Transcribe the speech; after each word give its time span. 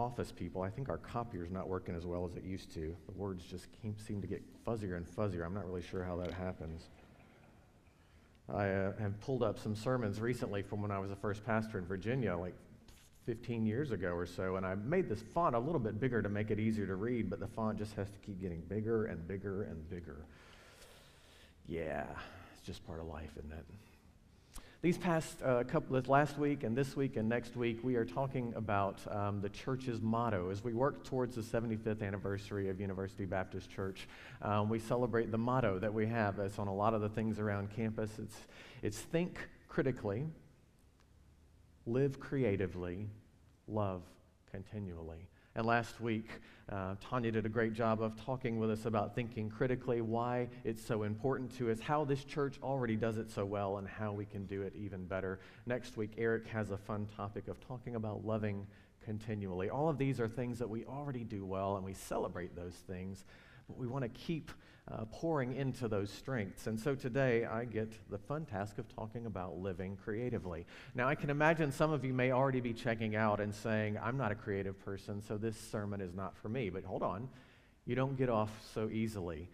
office 0.00 0.32
people. 0.32 0.62
I 0.62 0.70
think 0.70 0.88
our 0.88 0.98
copier's 0.98 1.50
not 1.50 1.68
working 1.68 1.94
as 1.94 2.06
well 2.06 2.24
as 2.24 2.36
it 2.36 2.42
used 2.42 2.72
to. 2.74 2.96
The 3.06 3.12
words 3.12 3.44
just 3.44 3.66
seem 4.06 4.20
to 4.20 4.26
get 4.26 4.42
fuzzier 4.66 4.96
and 4.96 5.06
fuzzier. 5.06 5.44
I'm 5.44 5.54
not 5.54 5.66
really 5.66 5.82
sure 5.82 6.02
how 6.02 6.16
that 6.16 6.32
happens. 6.32 6.88
I 8.48 8.68
uh, 8.68 8.92
have 8.98 9.20
pulled 9.20 9.42
up 9.42 9.58
some 9.58 9.76
sermons 9.76 10.20
recently 10.20 10.62
from 10.62 10.82
when 10.82 10.90
I 10.90 10.98
was 10.98 11.10
a 11.10 11.16
first 11.16 11.44
pastor 11.44 11.78
in 11.78 11.84
Virginia, 11.84 12.36
like 12.36 12.54
15 13.26 13.64
years 13.66 13.92
ago 13.92 14.08
or 14.08 14.26
so, 14.26 14.56
and 14.56 14.66
I 14.66 14.74
made 14.74 15.08
this 15.08 15.22
font 15.34 15.54
a 15.54 15.58
little 15.58 15.78
bit 15.78 16.00
bigger 16.00 16.20
to 16.22 16.28
make 16.28 16.50
it 16.50 16.58
easier 16.58 16.86
to 16.86 16.96
read, 16.96 17.30
but 17.30 17.38
the 17.38 17.46
font 17.46 17.78
just 17.78 17.94
has 17.94 18.08
to 18.10 18.18
keep 18.18 18.40
getting 18.40 18.60
bigger 18.62 19.04
and 19.04 19.28
bigger 19.28 19.64
and 19.64 19.88
bigger. 19.88 20.24
Yeah, 21.68 22.06
it's 22.56 22.66
just 22.66 22.84
part 22.86 22.98
of 22.98 23.06
life, 23.06 23.30
isn't 23.38 23.52
it? 23.52 23.64
These 24.82 24.96
past 24.96 25.42
uh, 25.42 25.62
couple, 25.64 26.00
last 26.06 26.38
week 26.38 26.64
and 26.64 26.74
this 26.74 26.96
week 26.96 27.16
and 27.16 27.28
next 27.28 27.54
week, 27.54 27.80
we 27.82 27.96
are 27.96 28.04
talking 28.06 28.54
about 28.56 28.98
um, 29.14 29.42
the 29.42 29.50
church's 29.50 30.00
motto 30.00 30.48
as 30.48 30.64
we 30.64 30.72
work 30.72 31.04
towards 31.04 31.36
the 31.36 31.42
75th 31.42 32.02
anniversary 32.02 32.70
of 32.70 32.80
University 32.80 33.26
Baptist 33.26 33.70
Church. 33.70 34.08
Um, 34.40 34.70
we 34.70 34.78
celebrate 34.78 35.30
the 35.30 35.36
motto 35.36 35.78
that 35.78 35.92
we 35.92 36.06
have. 36.06 36.38
It's 36.38 36.58
on 36.58 36.66
a 36.66 36.74
lot 36.74 36.94
of 36.94 37.02
the 37.02 37.10
things 37.10 37.38
around 37.38 37.76
campus. 37.76 38.10
It's, 38.18 38.36
it's 38.80 38.98
think 38.98 39.36
critically, 39.68 40.24
live 41.84 42.18
creatively, 42.18 43.06
love 43.68 44.00
continually. 44.50 45.28
And 45.56 45.66
last 45.66 46.00
week, 46.00 46.28
uh, 46.70 46.94
Tanya 47.00 47.32
did 47.32 47.44
a 47.44 47.48
great 47.48 47.72
job 47.72 48.00
of 48.00 48.16
talking 48.24 48.60
with 48.60 48.70
us 48.70 48.86
about 48.86 49.16
thinking 49.16 49.50
critically, 49.50 50.00
why 50.00 50.48
it's 50.62 50.84
so 50.84 51.02
important 51.02 51.56
to 51.58 51.70
us, 51.70 51.80
how 51.80 52.04
this 52.04 52.22
church 52.22 52.60
already 52.62 52.94
does 52.94 53.18
it 53.18 53.28
so 53.30 53.44
well, 53.44 53.78
and 53.78 53.88
how 53.88 54.12
we 54.12 54.24
can 54.24 54.46
do 54.46 54.62
it 54.62 54.72
even 54.76 55.04
better. 55.06 55.40
Next 55.66 55.96
week, 55.96 56.12
Eric 56.16 56.46
has 56.46 56.70
a 56.70 56.76
fun 56.76 57.08
topic 57.16 57.48
of 57.48 57.58
talking 57.66 57.96
about 57.96 58.24
loving 58.24 58.64
continually. 59.04 59.70
All 59.70 59.88
of 59.88 59.98
these 59.98 60.20
are 60.20 60.28
things 60.28 60.60
that 60.60 60.70
we 60.70 60.84
already 60.84 61.24
do 61.24 61.44
well, 61.44 61.76
and 61.76 61.84
we 61.84 61.94
celebrate 61.94 62.54
those 62.54 62.74
things, 62.86 63.24
but 63.70 63.78
we 63.78 63.86
want 63.86 64.02
to 64.02 64.08
keep 64.08 64.50
uh, 64.90 65.04
pouring 65.12 65.54
into 65.54 65.86
those 65.86 66.10
strengths. 66.10 66.66
And 66.66 66.78
so 66.78 66.94
today 66.94 67.44
I 67.44 67.64
get 67.64 67.92
the 68.10 68.18
fun 68.18 68.44
task 68.44 68.78
of 68.78 68.88
talking 68.94 69.26
about 69.26 69.58
living 69.58 69.96
creatively. 69.96 70.66
Now, 70.94 71.08
I 71.08 71.14
can 71.14 71.30
imagine 71.30 71.70
some 71.70 71.92
of 71.92 72.04
you 72.04 72.12
may 72.12 72.32
already 72.32 72.60
be 72.60 72.72
checking 72.72 73.14
out 73.14 73.40
and 73.40 73.54
saying, 73.54 73.98
I'm 74.02 74.16
not 74.16 74.32
a 74.32 74.34
creative 74.34 74.78
person, 74.84 75.22
so 75.22 75.36
this 75.36 75.56
sermon 75.56 76.00
is 76.00 76.14
not 76.14 76.36
for 76.36 76.48
me. 76.48 76.70
But 76.70 76.84
hold 76.84 77.02
on, 77.02 77.28
you 77.86 77.94
don't 77.94 78.16
get 78.16 78.28
off 78.28 78.50
so 78.74 78.90
easily 78.90 79.48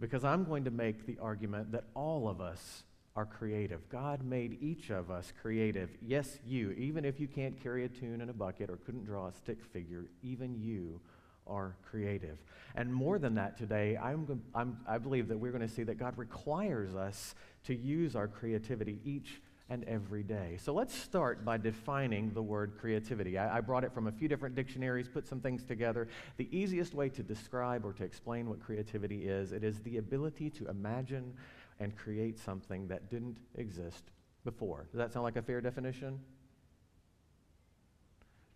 because 0.00 0.24
I'm 0.24 0.44
going 0.44 0.64
to 0.64 0.70
make 0.70 1.06
the 1.06 1.18
argument 1.20 1.72
that 1.72 1.84
all 1.94 2.28
of 2.28 2.40
us 2.40 2.84
are 3.14 3.26
creative. 3.26 3.88
God 3.88 4.24
made 4.24 4.58
each 4.62 4.90
of 4.90 5.10
us 5.10 5.32
creative. 5.42 5.90
Yes, 6.00 6.38
you, 6.46 6.70
even 6.72 7.04
if 7.04 7.18
you 7.18 7.26
can't 7.26 7.60
carry 7.60 7.84
a 7.84 7.88
tune 7.88 8.20
in 8.20 8.30
a 8.30 8.32
bucket 8.32 8.70
or 8.70 8.76
couldn't 8.76 9.04
draw 9.04 9.26
a 9.26 9.32
stick 9.32 9.64
figure, 9.64 10.06
even 10.22 10.56
you 10.56 11.00
are 11.48 11.76
creative. 11.90 12.38
And 12.74 12.92
more 12.92 13.18
than 13.18 13.34
that 13.36 13.56
today, 13.56 13.96
I'm, 13.96 14.42
I'm, 14.54 14.78
i 14.86 14.98
believe 14.98 15.28
that 15.28 15.38
we're 15.38 15.52
going 15.52 15.66
to 15.66 15.72
see 15.72 15.82
that 15.84 15.98
God 15.98 16.16
requires 16.16 16.94
us 16.94 17.34
to 17.64 17.74
use 17.74 18.14
our 18.14 18.28
creativity 18.28 19.00
each 19.04 19.40
and 19.70 19.84
every 19.84 20.22
day. 20.22 20.56
So 20.62 20.72
let's 20.72 20.94
start 20.94 21.44
by 21.44 21.58
defining 21.58 22.32
the 22.32 22.42
word 22.42 22.72
creativity. 22.80 23.36
I, 23.36 23.58
I, 23.58 23.60
brought 23.60 23.84
it 23.84 23.92
from 23.92 24.06
a 24.06 24.12
few 24.12 24.26
different 24.26 24.54
dictionaries, 24.54 25.08
put 25.08 25.26
some 25.26 25.40
things 25.40 25.62
together. 25.62 26.08
The 26.38 26.48
easiest 26.56 26.94
way 26.94 27.10
to 27.10 27.22
describe 27.22 27.84
or 27.84 27.92
to 27.92 28.04
explain 28.04 28.48
what 28.48 28.60
creativity 28.60 29.28
is, 29.28 29.52
it 29.52 29.64
is 29.64 29.80
the 29.80 29.98
ability 29.98 30.48
to 30.50 30.68
imagine 30.68 31.34
and 31.80 31.94
create 31.96 32.38
something 32.38 32.88
that 32.88 33.10
didn't 33.10 33.36
exist 33.56 34.04
before. 34.44 34.86
Does 34.90 34.98
that 34.98 35.12
sound 35.12 35.24
like 35.24 35.36
a 35.36 35.42
fair 35.42 35.60
definition? 35.60 36.18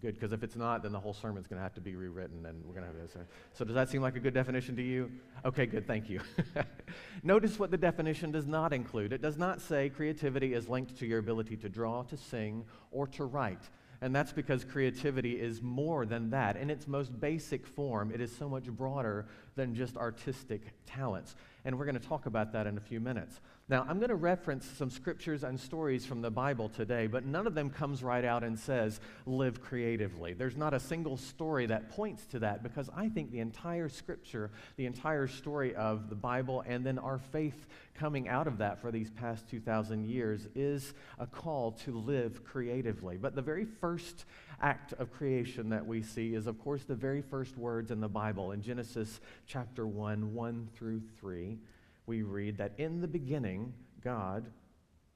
Good, 0.03 0.15
because 0.15 0.33
if 0.33 0.43
it's 0.43 0.57
not, 0.57 0.83
then 0.83 0.91
the 0.91 0.99
whole 0.99 1.15
sermon's 1.15 1.47
going 1.47 1.59
to 1.59 1.63
have 1.63 1.75
to 1.75 1.81
be 1.81 1.95
rewritten, 1.95 2.45
and 2.45 2.65
we're 2.65 2.75
going 2.75 2.85
to 2.85 2.93
have 2.93 3.01
this. 3.01 3.17
So, 3.53 3.65
does 3.65 3.77
that 3.77 3.89
seem 3.89 4.03
like 4.03 4.17
a 4.17 4.21
good 4.21 4.35
definition 4.35 4.75
to 4.75 4.83
you? 4.83 5.13
Okay, 5.45 5.65
good, 5.65 5.87
thank 5.87 6.11
you. 6.11 6.21
Notice 7.23 7.57
what 7.57 7.71
the 7.71 7.77
definition 7.77 8.33
does 8.33 8.45
not 8.45 8.73
include. 8.73 9.12
It 9.12 9.23
does 9.23 9.39
not 9.39 9.61
say 9.61 9.91
creativity 9.91 10.55
is 10.55 10.69
linked 10.69 10.99
to 10.99 11.07
your 11.07 11.21
ability 11.21 11.57
to 11.59 11.69
draw, 11.69 12.03
to 12.03 12.17
sing, 12.17 12.65
or 12.91 13.07
to 13.09 13.27
write. 13.27 13.62
And 14.01 14.12
that's 14.12 14.33
because 14.33 14.65
creativity 14.65 15.41
is 15.41 15.62
more 15.62 16.05
than 16.05 16.31
that. 16.31 16.57
In 16.57 16.69
its 16.69 16.89
most 16.89 17.21
basic 17.21 17.65
form, 17.65 18.11
it 18.12 18.21
is 18.21 18.35
so 18.35 18.49
much 18.49 18.65
broader 18.65 19.27
than 19.55 19.73
just 19.73 19.97
artistic 19.97 20.62
talents. 20.85 21.37
And 21.65 21.78
we're 21.78 21.84
going 21.84 21.99
to 21.99 22.06
talk 22.06 22.27
about 22.27 22.53
that 22.53 22.67
in 22.67 22.77
a 22.77 22.81
few 22.81 22.99
minutes. 22.99 23.41
Now, 23.69 23.87
I'm 23.89 23.99
going 23.99 24.09
to 24.09 24.17
reference 24.17 24.67
some 24.77 24.91
scriptures 24.91 25.45
and 25.45 25.59
stories 25.59 26.05
from 26.05 26.21
the 26.21 26.31
Bible 26.31 26.69
today, 26.69 27.06
but 27.06 27.25
none 27.25 27.47
of 27.47 27.55
them 27.55 27.71
comes 27.71 28.03
right 28.03 28.25
out 28.25 28.43
and 28.43 28.59
says, 28.59 29.00
live 29.25 29.62
creatively. 29.62 30.33
There's 30.33 30.56
not 30.56 30.75
a 30.75 30.81
single 30.81 31.17
story 31.17 31.67
that 31.67 31.89
points 31.91 32.27
to 32.27 32.41
that 32.41 32.65
because 32.65 32.91
I 32.95 33.09
think 33.09 33.31
the 33.31 33.39
entire 33.39 33.89
scripture, 33.89 34.50
the 34.77 34.87
entire 34.87 35.28
story 35.28 35.75
of 35.77 36.11
the 36.11 36.17
Bible, 36.17 36.65
and 36.67 36.84
then 36.84 36.99
our 36.99 37.19
faith 37.19 37.69
coming 37.94 38.29
out 38.29 38.49
of 38.49 38.59
that 38.59 38.81
for 38.81 38.91
these 38.91 39.11
past 39.11 39.49
2,000 39.49 40.06
years 40.06 40.49
is 40.56 40.94
a 41.19 41.27
call 41.27 41.73
to 41.73 41.97
live 41.97 42.44
creatively. 42.44 43.17
But 43.17 43.37
the 43.37 43.43
very 43.43 43.65
first 43.65 44.25
act 44.62 44.93
of 44.95 45.12
creation 45.12 45.69
that 45.71 45.87
we 45.87 46.03
see 46.03 46.34
is, 46.34 46.47
of 46.47 46.59
course, 46.59 46.84
the 46.84 46.95
very 46.95 47.21
first 47.21 47.56
words 47.56 47.91
in 47.91 48.00
the 48.00 48.09
Bible 48.09 48.53
in 48.53 48.62
Genesis 48.62 49.21
chapter 49.47 49.87
1, 49.87 50.33
1 50.33 50.69
through 50.75 51.03
3 51.19 51.59
we 52.06 52.23
read 52.23 52.59
that 52.59 52.73
in 52.78 53.00
the 53.00 53.09
beginning, 53.09 53.73
God 54.03 54.47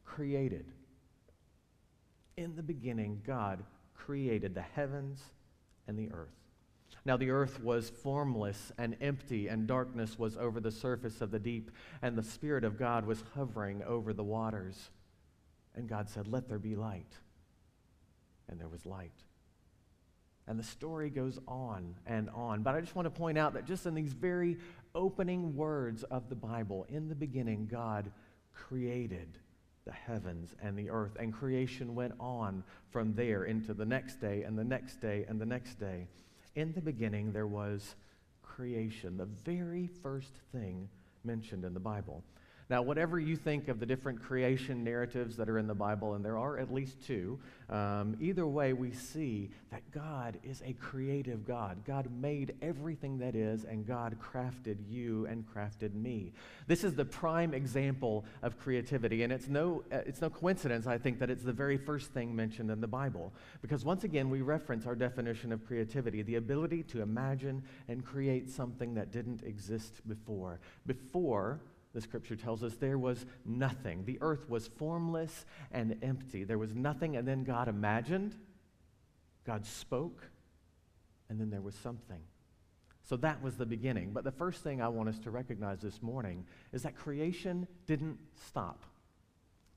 created. 0.05 0.67
In 2.37 2.55
the 2.55 2.63
beginning, 2.63 3.23
God 3.27 3.65
created 3.95 4.55
the 4.55 4.63
heavens 4.63 5.21
and 5.89 5.99
the 5.99 6.11
earth. 6.13 6.29
Now, 7.05 7.17
the 7.17 7.31
earth 7.31 7.63
was 7.63 7.91
formless 7.91 8.73
and 8.79 8.97
empty, 9.01 9.49
and 9.49 9.67
darkness 9.67 10.19
was 10.19 10.37
over 10.37 10.61
the 10.61 10.73
surface 10.73 11.21
of 11.21 11.31
the 11.31 11.39
deep, 11.39 11.71
and 12.03 12.17
the 12.17 12.23
Spirit 12.23 12.65
of 12.65 12.79
God 12.79 13.07
was 13.07 13.23
hovering 13.35 13.83
over 13.85 14.13
the 14.13 14.25
waters. 14.25 14.91
And 15.75 15.89
God 15.89 16.09
said, 16.09 16.27
Let 16.27 16.49
there 16.49 16.59
be 16.59 16.75
light. 16.75 17.13
And 18.49 18.61
there 18.61 18.69
was 18.69 18.87
light. 18.87 19.13
And 20.49 20.59
the 20.59 20.65
story 20.65 21.11
goes 21.11 21.39
on 21.49 21.97
and 22.07 22.31
on. 22.31 22.63
But 22.63 22.75
I 22.75 22.81
just 22.81 22.95
want 22.95 23.07
to 23.07 23.11
point 23.11 23.37
out 23.37 23.55
that 23.55 23.67
just 23.67 23.87
in 23.87 23.95
these 23.95 24.13
very 24.13 24.59
opening 24.95 25.57
words 25.57 26.03
of 26.05 26.29
the 26.29 26.35
Bible. 26.35 26.87
In 26.89 27.09
the 27.09 27.15
beginning, 27.15 27.69
God 27.71 28.11
created 28.55 29.39
the 29.85 29.93
heavens 29.93 30.55
and 30.63 30.77
the 30.77 30.91
earth, 30.91 31.17
and 31.19 31.33
creation 31.33 31.95
went 31.95 32.15
on 32.19 32.65
from 32.91 33.15
there 33.15 33.45
into 33.45 33.73
the 33.73 33.85
next 33.85 34.21
day, 34.21 34.43
and 34.43 34.59
the 34.59 34.65
next 34.65 35.01
day, 35.01 35.25
and 35.29 35.41
the 35.41 35.47
next 35.47 35.79
day. 35.79 36.09
In 36.57 36.73
the 36.73 36.81
beginning, 36.81 37.33
there 37.33 37.47
was 37.47 37.95
creation, 38.43 39.17
the 39.17 39.27
very 39.27 39.87
first 39.87 40.33
thing 40.51 40.89
mentioned 41.23 41.65
in 41.65 41.75
the 41.75 41.81
Bible. 41.81 42.25
Now, 42.69 42.83
whatever 42.83 43.21
you 43.21 43.37
think 43.37 43.69
of 43.69 43.79
the 43.79 43.87
different 43.87 44.21
creation 44.21 44.83
narratives 44.83 45.37
that 45.37 45.49
are 45.49 45.59
in 45.59 45.69
the 45.69 45.75
Bible, 45.75 46.15
and 46.15 46.25
there 46.25 46.37
are 46.37 46.59
at 46.59 46.73
least 46.73 47.01
two, 47.07 47.39
um, 47.71 48.17
either 48.21 48.45
way, 48.45 48.73
we 48.73 48.91
see 48.93 49.51
that 49.71 49.89
God 49.93 50.37
is 50.43 50.63
a 50.67 50.73
creative 50.73 51.47
God. 51.47 51.85
God 51.85 52.09
made 52.21 52.57
everything 52.63 53.19
that 53.19 53.37
is, 53.37 53.65
and 53.65 53.87
God 53.87 54.17
crafted 54.21 54.79
you 54.89 55.27
and 55.27 55.45
crafted 55.47 55.95
me. 55.95 56.33
This 56.67 56.83
is 56.83 56.95
the 56.95 57.05
prime 57.05 57.55
example 57.55 58.25
of 58.43 58.59
creativity, 58.59 59.23
and 59.23 59.33
it's 59.33 59.47
no, 59.47 59.85
uh, 59.93 59.99
it's 59.99 60.21
no 60.21 60.29
coincidence, 60.29 60.89
I 60.89 60.99
think, 60.99 61.21
that 61.21 61.31
it's 61.31 61.45
the 61.45 61.53
very 61.53 61.77
first 61.77 62.13
thing 62.13 62.35
mentioned 62.35 62.73
in 62.73 62.81
the 62.81 62.89
Bible. 62.89 63.33
Because 63.63 63.85
once 63.85 64.03
again, 64.03 64.29
we 64.29 64.41
reference 64.41 64.87
our 64.87 64.97
definition 64.97 65.53
of 65.53 65.65
creativity 65.65 66.23
the 66.23 66.35
ability 66.35 66.83
to 66.85 67.01
imagine 67.01 67.63
and 67.87 68.05
create 68.05 68.51
something 68.51 68.95
that 68.95 69.13
didn't 69.13 69.45
exist 69.45 70.01
before. 70.09 70.59
Before, 70.87 71.61
the 71.97 72.03
scripture 72.03 72.37
tells 72.37 72.63
us 72.63 72.75
there 72.75 72.99
was 72.99 73.25
nothing. 73.47 74.05
The 74.05 74.19
earth 74.21 74.51
was 74.51 74.67
formless 74.67 75.47
and 75.73 75.97
empty. 76.03 76.45
There 76.45 76.59
was 76.59 76.75
nothing, 76.75 77.17
and 77.17 77.27
then 77.27 77.43
God 77.43 77.69
imagined, 77.69 78.37
God 79.47 79.65
spoke, 79.65 80.23
and 81.31 81.41
then 81.41 81.49
there 81.49 81.63
was 81.63 81.75
something. 81.75 82.21
So 83.09 83.17
that 83.17 83.43
was 83.43 83.57
the 83.57 83.65
beginning. 83.65 84.11
But 84.13 84.25
the 84.25 84.31
first 84.31 84.63
thing 84.63 84.83
I 84.83 84.89
want 84.89 85.09
us 85.09 85.19
to 85.21 85.31
recognize 85.31 85.81
this 85.81 86.03
morning 86.03 86.45
is 86.71 86.83
that 86.83 86.97
creation 86.97 87.67
didn't 87.87 88.19
stop. 88.47 88.85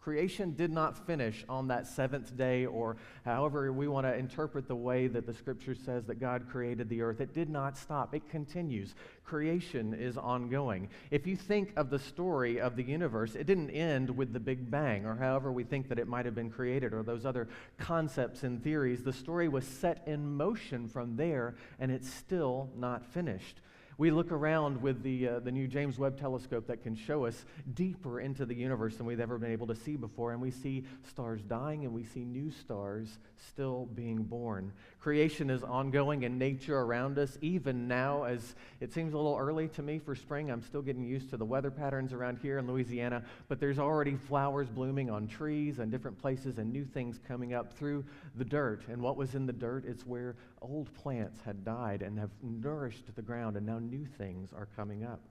Creation 0.10 0.56
did 0.56 0.72
not 0.72 1.06
finish 1.06 1.46
on 1.48 1.68
that 1.68 1.86
seventh 1.86 2.36
day, 2.36 2.66
or 2.66 2.98
however 3.26 3.72
we 3.72 3.88
want 3.88 4.08
to 4.08 4.16
interpret 4.16 4.68
the 4.68 4.76
way 4.76 5.06
that 5.06 5.28
the 5.28 5.34
scripture 5.36 5.76
says 5.76 6.04
that 6.06 6.20
God 6.20 6.50
created 6.50 6.90
the 6.90 7.04
earth. 7.04 7.22
It 7.22 7.32
did 7.32 7.48
not 7.48 7.78
stop, 7.78 8.16
it 8.16 8.28
continues. 8.28 8.96
Creation 9.24 9.94
is 9.94 10.18
ongoing. 10.18 10.90
If 11.12 11.28
you 11.28 11.36
think 11.36 11.74
of 11.76 11.92
the 11.92 12.00
story 12.00 12.60
of 12.60 12.76
the 12.76 12.82
universe, 12.82 13.36
it 13.36 13.46
didn't 13.46 13.70
end 13.70 14.10
with 14.10 14.34
the 14.34 14.40
Big 14.40 14.72
Bang, 14.72 15.06
or 15.06 15.14
however 15.14 15.52
we 15.52 15.64
think 15.64 15.88
that 15.90 16.00
it 16.00 16.08
might 16.08 16.26
have 16.26 16.34
been 16.34 16.50
created, 16.50 16.92
or 16.92 17.04
those 17.04 17.24
other 17.24 17.48
concepts 17.78 18.42
and 18.42 18.64
theories. 18.64 19.04
The 19.04 19.14
story 19.14 19.48
was 19.48 19.64
set 19.64 20.02
in 20.08 20.36
motion 20.36 20.88
from 20.88 21.18
there, 21.18 21.54
and 21.80 21.92
it's 21.92 22.12
still 22.12 22.72
not 22.76 23.06
finished. 23.06 23.62
We 24.00 24.12
look 24.12 24.32
around 24.32 24.82
with 24.82 25.04
the, 25.04 25.28
uh, 25.28 25.40
the 25.40 25.52
new 25.52 25.68
James 25.68 26.00
Webb 26.00 26.18
telescope 26.18 26.68
that 26.68 26.82
can 26.82 26.96
show 26.96 27.26
us 27.26 27.44
deeper 27.74 28.22
into 28.22 28.46
the 28.46 28.56
universe 28.56 28.96
than 28.96 29.06
we've 29.06 29.20
ever 29.20 29.38
been 29.38 29.52
able 29.52 29.68
to 29.68 29.76
see 29.76 29.98
before, 29.98 30.32
and 30.32 30.42
we 30.42 30.52
see 30.52 30.86
stars 31.06 31.42
dying 31.44 31.84
and 31.84 31.94
we 31.94 32.06
see 32.06 32.24
new 32.24 32.50
stars 32.50 33.20
still 33.36 33.90
being 33.96 34.24
born. 34.24 34.72
Creation 35.00 35.50
is 35.50 35.64
ongoing 35.64 36.24
in 36.24 36.38
nature 36.38 36.78
around 36.78 37.18
us, 37.18 37.38
even 37.42 37.88
now, 37.88 38.24
as 38.24 38.56
it 38.82 38.92
seems 38.92 39.14
a 39.14 39.18
little 39.18 39.38
early 39.38 39.70
to 39.70 39.82
me 39.82 39.98
for 39.98 40.14
spring. 40.14 40.52
I'm 40.52 40.62
still 40.62 40.82
getting 40.82 41.06
used 41.06 41.30
to 41.30 41.38
the 41.38 41.46
weather 41.46 41.72
patterns 41.72 42.12
around 42.12 42.40
here 42.42 42.58
in 42.58 42.68
Louisiana, 42.68 43.24
but 43.48 43.62
there's 43.62 43.80
already 43.80 44.18
flowers 44.18 44.68
blooming 44.68 45.10
on 45.10 45.26
trees 45.26 45.80
and 45.80 45.90
different 45.90 46.18
places 46.18 46.58
and 46.58 46.74
new 46.74 46.84
things 46.84 47.18
coming 47.26 47.54
up 47.54 47.72
through 47.72 48.04
the 48.36 48.44
dirt. 48.44 48.84
And 48.90 49.02
what 49.02 49.16
was 49.16 49.36
in 49.36 49.46
the 49.46 49.54
dirt? 49.54 49.86
It's 49.86 50.06
where 50.06 50.36
old 50.62 50.94
plants 50.94 51.40
had 51.46 51.64
died 51.64 52.02
and 52.02 52.20
have 52.20 52.32
nourished 52.44 53.16
the 53.16 53.22
ground, 53.22 53.56
and 53.56 53.66
now 53.66 53.80
new 53.80 54.06
things 54.18 54.52
are 54.52 54.68
coming 54.76 55.06
up. 55.06 55.22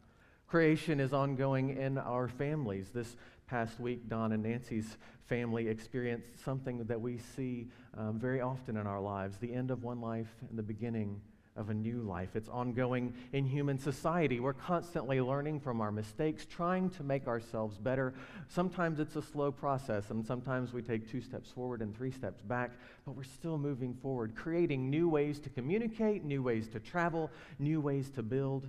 Creation 0.48 0.98
is 0.98 1.12
ongoing 1.12 1.76
in 1.76 1.98
our 1.98 2.26
families. 2.26 2.88
This 2.94 3.16
past 3.46 3.78
week, 3.78 4.08
Don 4.08 4.32
and 4.32 4.42
Nancy's 4.42 4.96
family 5.26 5.68
experienced 5.68 6.42
something 6.42 6.82
that 6.84 6.98
we 6.98 7.18
see 7.18 7.68
um, 7.98 8.18
very 8.18 8.40
often 8.40 8.78
in 8.78 8.86
our 8.86 9.00
lives 9.00 9.36
the 9.36 9.52
end 9.52 9.70
of 9.70 9.82
one 9.82 10.00
life 10.00 10.34
and 10.48 10.58
the 10.58 10.62
beginning 10.62 11.20
of 11.54 11.68
a 11.68 11.74
new 11.74 12.00
life. 12.00 12.34
It's 12.34 12.48
ongoing 12.48 13.12
in 13.34 13.44
human 13.44 13.78
society. 13.78 14.40
We're 14.40 14.54
constantly 14.54 15.20
learning 15.20 15.60
from 15.60 15.82
our 15.82 15.92
mistakes, 15.92 16.46
trying 16.46 16.88
to 16.90 17.02
make 17.02 17.28
ourselves 17.28 17.76
better. 17.76 18.14
Sometimes 18.48 19.00
it's 19.00 19.16
a 19.16 19.22
slow 19.22 19.52
process, 19.52 20.08
and 20.08 20.24
sometimes 20.24 20.72
we 20.72 20.80
take 20.80 21.10
two 21.10 21.20
steps 21.20 21.50
forward 21.50 21.82
and 21.82 21.94
three 21.94 22.10
steps 22.10 22.40
back, 22.40 22.70
but 23.04 23.14
we're 23.14 23.22
still 23.22 23.58
moving 23.58 23.92
forward, 23.92 24.34
creating 24.34 24.88
new 24.88 25.10
ways 25.10 25.40
to 25.40 25.50
communicate, 25.50 26.24
new 26.24 26.42
ways 26.42 26.68
to 26.68 26.80
travel, 26.80 27.30
new 27.58 27.82
ways 27.82 28.08
to 28.08 28.22
build. 28.22 28.66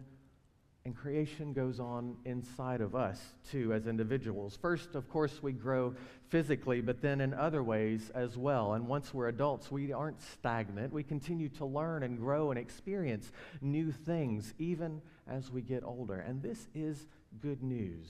And 0.90 0.98
creation 0.98 1.54
goes 1.54 1.80
on 1.80 2.16
inside 2.26 2.82
of 2.82 2.96
us, 2.96 3.22
too, 3.52 3.74
as 3.74 3.86
individuals. 3.86 4.58
First, 4.60 4.96
of 4.96 5.08
course, 5.08 5.44
we 5.44 5.52
grow 5.52 5.94
physically, 6.30 6.82
but 6.82 7.00
then 7.00 7.22
in 7.22 7.32
other 7.32 7.62
ways 7.62 8.10
as 8.16 8.40
well. 8.40 8.74
And 8.74 8.88
once 8.88 9.14
we're 9.14 9.28
adults, 9.28 9.72
we 9.72 9.94
aren't 9.94 10.20
stagnant. 10.20 10.92
We 10.92 11.04
continue 11.04 11.48
to 11.50 11.66
learn 11.68 12.02
and 12.02 12.18
grow 12.18 12.50
and 12.50 12.60
experience 12.60 13.32
new 13.62 13.92
things, 13.92 14.56
even 14.58 15.00
as 15.28 15.52
we 15.52 15.62
get 15.62 15.84
older. 15.84 16.22
And 16.22 16.42
this 16.42 16.68
is 16.74 17.06
good 17.40 17.62
news. 17.62 18.08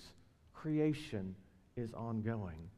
Creation 0.53 1.35
is 1.75 1.93
ongoing. 1.93 2.69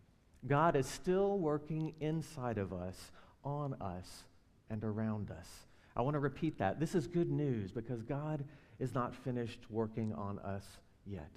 God 0.48 0.76
is 0.76 0.88
still 0.88 1.38
working 1.38 1.94
inside 2.00 2.58
of 2.58 2.74
us, 2.74 3.12
on 3.44 3.76
us, 3.80 4.24
and 4.68 4.84
around 4.84 5.30
us. 5.30 5.48
I 5.96 6.02
want 6.02 6.16
to 6.16 6.20
repeat 6.20 6.58
that. 6.58 6.80
This 6.80 6.96
is 6.96 7.06
good 7.06 7.30
news 7.30 7.72
because 7.72 8.02
God 8.02 8.44
is 8.82 8.94
not 8.96 9.16
finished 9.16 9.60
working 9.70 10.12
on 10.14 10.40
us 10.40 10.66
yet. 11.06 11.30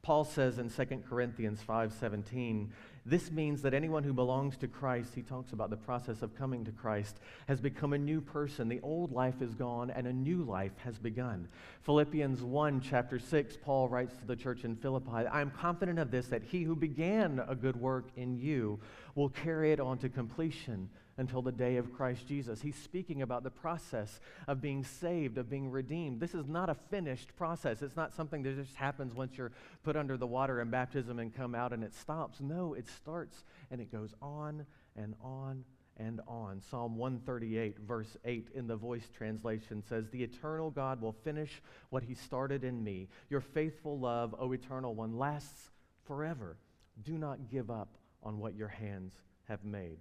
Paul 0.00 0.24
says 0.24 0.58
in 0.58 0.70
2 0.70 1.04
Corinthians 1.06 1.60
5:17, 1.62 2.70
this 3.04 3.30
means 3.30 3.62
that 3.62 3.74
anyone 3.74 4.04
who 4.04 4.14
belongs 4.14 4.56
to 4.58 4.68
Christ, 4.68 5.14
he 5.14 5.22
talks 5.22 5.52
about 5.52 5.68
the 5.68 5.76
process 5.76 6.22
of 6.22 6.34
coming 6.34 6.64
to 6.64 6.72
Christ, 6.72 7.20
has 7.46 7.60
become 7.60 7.92
a 7.92 7.98
new 7.98 8.20
person. 8.20 8.68
The 8.68 8.80
old 8.80 9.12
life 9.12 9.42
is 9.42 9.54
gone 9.54 9.90
and 9.90 10.06
a 10.06 10.12
new 10.12 10.44
life 10.44 10.76
has 10.78 10.98
begun. 10.98 11.48
Philippians 11.82 12.42
1 12.42 12.80
chapter 12.80 13.18
6, 13.18 13.58
Paul 13.58 13.88
writes 13.88 14.16
to 14.16 14.26
the 14.26 14.36
church 14.36 14.64
in 14.64 14.76
Philippi, 14.76 15.26
I 15.26 15.42
am 15.42 15.50
confident 15.50 15.98
of 15.98 16.10
this 16.10 16.28
that 16.28 16.42
he 16.42 16.62
who 16.62 16.76
began 16.76 17.42
a 17.46 17.54
good 17.54 17.76
work 17.76 18.06
in 18.16 18.38
you 18.38 18.80
will 19.14 19.28
carry 19.28 19.72
it 19.72 19.80
on 19.80 19.98
to 19.98 20.08
completion 20.08 20.88
until 21.18 21.42
the 21.42 21.52
day 21.52 21.76
of 21.76 21.92
Christ 21.92 22.26
Jesus. 22.26 22.62
He's 22.62 22.76
speaking 22.76 23.22
about 23.22 23.42
the 23.42 23.50
process 23.50 24.20
of 24.46 24.62
being 24.62 24.84
saved, 24.84 25.36
of 25.36 25.50
being 25.50 25.70
redeemed. 25.70 26.20
This 26.20 26.34
is 26.34 26.46
not 26.48 26.70
a 26.70 26.74
finished 26.74 27.36
process. 27.36 27.82
It's 27.82 27.96
not 27.96 28.14
something 28.14 28.42
that 28.44 28.56
just 28.56 28.76
happens 28.76 29.14
once 29.14 29.36
you're 29.36 29.52
put 29.82 29.96
under 29.96 30.16
the 30.16 30.26
water 30.26 30.60
in 30.60 30.70
baptism 30.70 31.18
and 31.18 31.34
come 31.34 31.54
out 31.54 31.72
and 31.72 31.82
it 31.82 31.92
stops. 31.92 32.40
No, 32.40 32.74
it 32.74 32.86
starts 32.88 33.44
and 33.70 33.80
it 33.80 33.92
goes 33.92 34.14
on 34.22 34.64
and 34.96 35.14
on 35.22 35.64
and 35.98 36.20
on. 36.28 36.60
Psalm 36.70 36.96
138, 36.96 37.80
verse 37.80 38.16
8 38.24 38.48
in 38.54 38.68
the 38.68 38.76
voice 38.76 39.08
translation 39.16 39.82
says, 39.82 40.08
The 40.08 40.22
eternal 40.22 40.70
God 40.70 41.00
will 41.00 41.16
finish 41.24 41.60
what 41.90 42.04
he 42.04 42.14
started 42.14 42.62
in 42.62 42.82
me. 42.82 43.08
Your 43.28 43.40
faithful 43.40 43.98
love, 43.98 44.34
O 44.38 44.52
eternal 44.52 44.94
one, 44.94 45.18
lasts 45.18 45.70
forever. 46.06 46.56
Do 47.02 47.18
not 47.18 47.50
give 47.50 47.70
up 47.70 47.96
on 48.22 48.38
what 48.38 48.54
your 48.54 48.68
hands 48.68 49.14
have 49.48 49.64
made. 49.64 49.98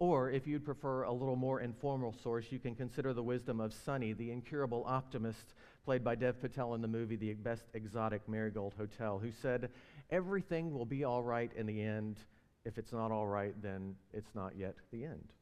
Or, 0.00 0.30
if 0.30 0.46
you'd 0.46 0.64
prefer 0.64 1.02
a 1.02 1.12
little 1.12 1.36
more 1.36 1.60
informal 1.60 2.14
source, 2.22 2.46
you 2.50 2.58
can 2.58 2.74
consider 2.74 3.12
the 3.12 3.22
wisdom 3.22 3.60
of 3.60 3.74
Sonny, 3.74 4.14
the 4.14 4.32
incurable 4.32 4.82
optimist 4.86 5.52
played 5.84 6.02
by 6.02 6.14
Dev 6.14 6.40
Patel 6.40 6.72
in 6.72 6.80
the 6.80 6.88
movie 6.88 7.16
The 7.16 7.34
Best 7.34 7.66
Exotic 7.74 8.26
Marigold 8.26 8.72
Hotel, 8.78 9.18
who 9.18 9.30
said, 9.30 9.68
Everything 10.10 10.72
will 10.72 10.86
be 10.86 11.04
all 11.04 11.22
right 11.22 11.50
in 11.54 11.66
the 11.66 11.82
end. 11.82 12.16
If 12.64 12.78
it's 12.78 12.92
not 12.92 13.12
all 13.12 13.26
right, 13.26 13.54
then 13.62 13.94
it's 14.14 14.34
not 14.34 14.56
yet 14.56 14.74
the 14.90 15.04
end. 15.04 15.32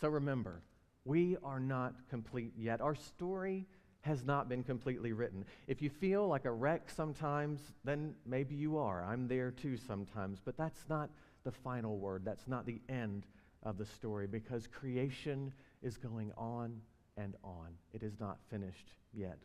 So 0.00 0.08
remember, 0.08 0.62
we 1.04 1.36
are 1.42 1.60
not 1.60 1.94
complete 2.08 2.52
yet. 2.56 2.80
Our 2.80 2.94
story 2.94 3.66
has 4.02 4.24
not 4.24 4.48
been 4.48 4.62
completely 4.62 5.12
written. 5.12 5.44
If 5.66 5.82
you 5.82 5.90
feel 5.90 6.28
like 6.28 6.44
a 6.44 6.52
wreck 6.52 6.88
sometimes, 6.88 7.60
then 7.82 8.14
maybe 8.24 8.54
you 8.54 8.78
are. 8.78 9.04
I'm 9.04 9.26
there 9.26 9.50
too 9.50 9.76
sometimes, 9.76 10.38
but 10.44 10.56
that's 10.56 10.84
not 10.88 11.10
the 11.44 11.52
final 11.52 11.98
word. 11.98 12.22
That's 12.24 12.48
not 12.48 12.66
the 12.66 12.80
end 12.88 13.26
of 13.62 13.78
the 13.78 13.86
story 13.86 14.26
because 14.26 14.66
creation 14.66 15.52
is 15.82 15.96
going 15.96 16.32
on 16.36 16.80
and 17.16 17.34
on. 17.44 17.68
It 17.92 18.02
is 18.02 18.18
not 18.18 18.38
finished 18.50 18.92
yet. 19.12 19.38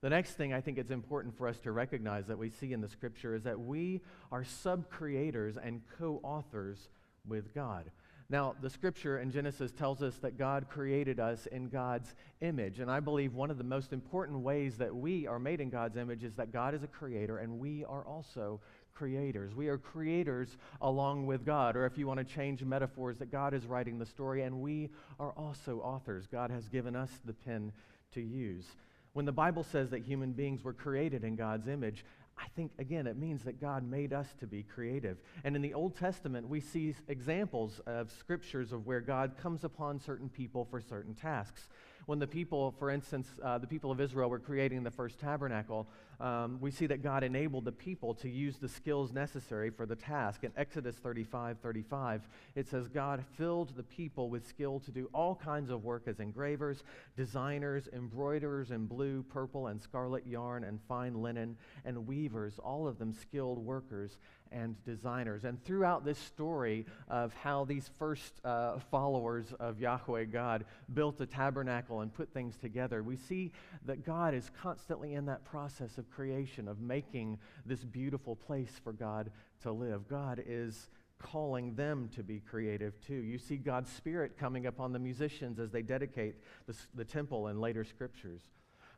The 0.00 0.10
next 0.10 0.34
thing 0.34 0.52
I 0.52 0.60
think 0.60 0.78
it's 0.78 0.92
important 0.92 1.36
for 1.36 1.48
us 1.48 1.58
to 1.60 1.72
recognize 1.72 2.26
that 2.26 2.38
we 2.38 2.50
see 2.50 2.72
in 2.72 2.80
the 2.80 2.88
scripture 2.88 3.34
is 3.34 3.42
that 3.44 3.58
we 3.58 4.00
are 4.30 4.44
sub 4.44 4.88
creators 4.88 5.56
and 5.56 5.80
co 5.98 6.20
authors 6.22 6.88
with 7.26 7.52
God. 7.52 7.90
Now, 8.30 8.54
the 8.60 8.68
scripture 8.68 9.20
in 9.20 9.30
Genesis 9.30 9.72
tells 9.72 10.02
us 10.02 10.16
that 10.18 10.36
God 10.36 10.68
created 10.68 11.18
us 11.18 11.46
in 11.46 11.70
God's 11.70 12.14
image. 12.42 12.78
And 12.78 12.90
I 12.90 13.00
believe 13.00 13.34
one 13.34 13.50
of 13.50 13.56
the 13.56 13.64
most 13.64 13.94
important 13.94 14.40
ways 14.40 14.76
that 14.76 14.94
we 14.94 15.26
are 15.26 15.38
made 15.38 15.62
in 15.62 15.70
God's 15.70 15.96
image 15.96 16.24
is 16.24 16.34
that 16.34 16.52
God 16.52 16.74
is 16.74 16.82
a 16.82 16.88
creator 16.88 17.38
and 17.38 17.58
we 17.58 17.84
are 17.86 18.04
also 18.04 18.60
creators. 18.98 19.54
We 19.54 19.68
are 19.68 19.78
creators 19.78 20.56
along 20.82 21.26
with 21.26 21.44
God. 21.44 21.76
Or 21.76 21.86
if 21.86 21.96
you 21.96 22.06
want 22.08 22.18
to 22.18 22.24
change 22.24 22.64
metaphors, 22.64 23.16
that 23.18 23.30
God 23.30 23.54
is 23.54 23.64
writing 23.64 23.98
the 23.98 24.06
story 24.06 24.42
and 24.42 24.60
we 24.60 24.90
are 25.20 25.32
also 25.32 25.78
authors. 25.78 26.26
God 26.26 26.50
has 26.50 26.68
given 26.68 26.96
us 26.96 27.10
the 27.24 27.32
pen 27.32 27.72
to 28.14 28.20
use. 28.20 28.64
When 29.12 29.24
the 29.24 29.32
Bible 29.32 29.62
says 29.62 29.90
that 29.90 30.02
human 30.02 30.32
beings 30.32 30.64
were 30.64 30.72
created 30.72 31.22
in 31.22 31.36
God's 31.36 31.68
image, 31.68 32.04
I 32.36 32.46
think, 32.56 32.72
again, 32.78 33.06
it 33.06 33.16
means 33.16 33.42
that 33.44 33.60
God 33.60 33.88
made 33.88 34.12
us 34.12 34.26
to 34.40 34.46
be 34.46 34.62
creative. 34.62 35.18
And 35.44 35.56
in 35.56 35.62
the 35.62 35.74
Old 35.74 35.96
Testament, 35.96 36.48
we 36.48 36.60
see 36.60 36.94
examples 37.08 37.80
of 37.86 38.12
scriptures 38.18 38.72
of 38.72 38.86
where 38.86 39.00
God 39.00 39.32
comes 39.40 39.64
upon 39.64 40.00
certain 40.00 40.28
people 40.28 40.66
for 40.70 40.80
certain 40.80 41.14
tasks 41.14 41.68
when 42.08 42.18
the 42.18 42.26
people, 42.26 42.74
for 42.78 42.88
instance, 42.88 43.28
uh, 43.44 43.58
the 43.58 43.66
people 43.66 43.90
of 43.90 44.00
Israel 44.00 44.30
were 44.30 44.38
creating 44.38 44.82
the 44.82 44.90
first 44.90 45.18
tabernacle, 45.18 45.86
um, 46.20 46.56
we 46.58 46.70
see 46.70 46.86
that 46.86 47.02
God 47.02 47.22
enabled 47.22 47.66
the 47.66 47.72
people 47.72 48.14
to 48.14 48.30
use 48.30 48.56
the 48.56 48.66
skills 48.66 49.12
necessary 49.12 49.68
for 49.68 49.84
the 49.84 49.94
task. 49.94 50.42
In 50.42 50.50
Exodus 50.56 50.96
35 50.96 51.58
35, 51.58 52.26
it 52.54 52.66
says, 52.66 52.88
God 52.88 53.22
filled 53.36 53.76
the 53.76 53.82
people 53.82 54.30
with 54.30 54.48
skill 54.48 54.80
to 54.80 54.90
do 54.90 55.10
all 55.12 55.34
kinds 55.34 55.68
of 55.68 55.84
work 55.84 56.04
as 56.06 56.18
engravers, 56.18 56.82
designers, 57.14 57.90
embroiderers 57.92 58.70
in 58.70 58.86
blue, 58.86 59.22
purple, 59.24 59.66
and 59.66 59.80
scarlet 59.80 60.26
yarn, 60.26 60.64
and 60.64 60.80
fine 60.88 61.20
linen, 61.20 61.58
and 61.84 62.06
weavers, 62.06 62.58
all 62.58 62.88
of 62.88 62.98
them 62.98 63.12
skilled 63.12 63.58
workers 63.58 64.16
and 64.52 64.82
designers. 64.84 65.44
And 65.44 65.62
throughout 65.64 66.04
this 66.04 66.18
story 66.18 66.86
of 67.08 67.32
how 67.34 67.64
these 67.64 67.90
first 67.98 68.40
uh, 68.44 68.78
followers 68.90 69.52
of 69.60 69.80
Yahweh 69.80 70.24
God 70.24 70.64
built 70.94 71.20
a 71.20 71.26
tabernacle 71.26 72.00
and 72.00 72.12
put 72.12 72.32
things 72.32 72.56
together, 72.56 73.02
we 73.02 73.16
see 73.16 73.52
that 73.84 74.04
God 74.04 74.34
is 74.34 74.50
constantly 74.62 75.14
in 75.14 75.26
that 75.26 75.44
process 75.44 75.98
of 75.98 76.10
creation, 76.10 76.68
of 76.68 76.80
making 76.80 77.38
this 77.66 77.84
beautiful 77.84 78.36
place 78.36 78.72
for 78.82 78.92
God 78.92 79.30
to 79.62 79.72
live. 79.72 80.08
God 80.08 80.42
is 80.46 80.88
calling 81.18 81.74
them 81.74 82.08
to 82.14 82.22
be 82.22 82.40
creative 82.40 83.00
too. 83.00 83.14
You 83.14 83.38
see 83.38 83.56
God's 83.56 83.90
Spirit 83.90 84.38
coming 84.38 84.66
upon 84.66 84.92
the 84.92 84.98
musicians 84.98 85.58
as 85.58 85.70
they 85.70 85.82
dedicate 85.82 86.36
the, 86.66 86.74
the 86.94 87.04
temple 87.04 87.48
in 87.48 87.60
later 87.60 87.84
scriptures. 87.84 88.42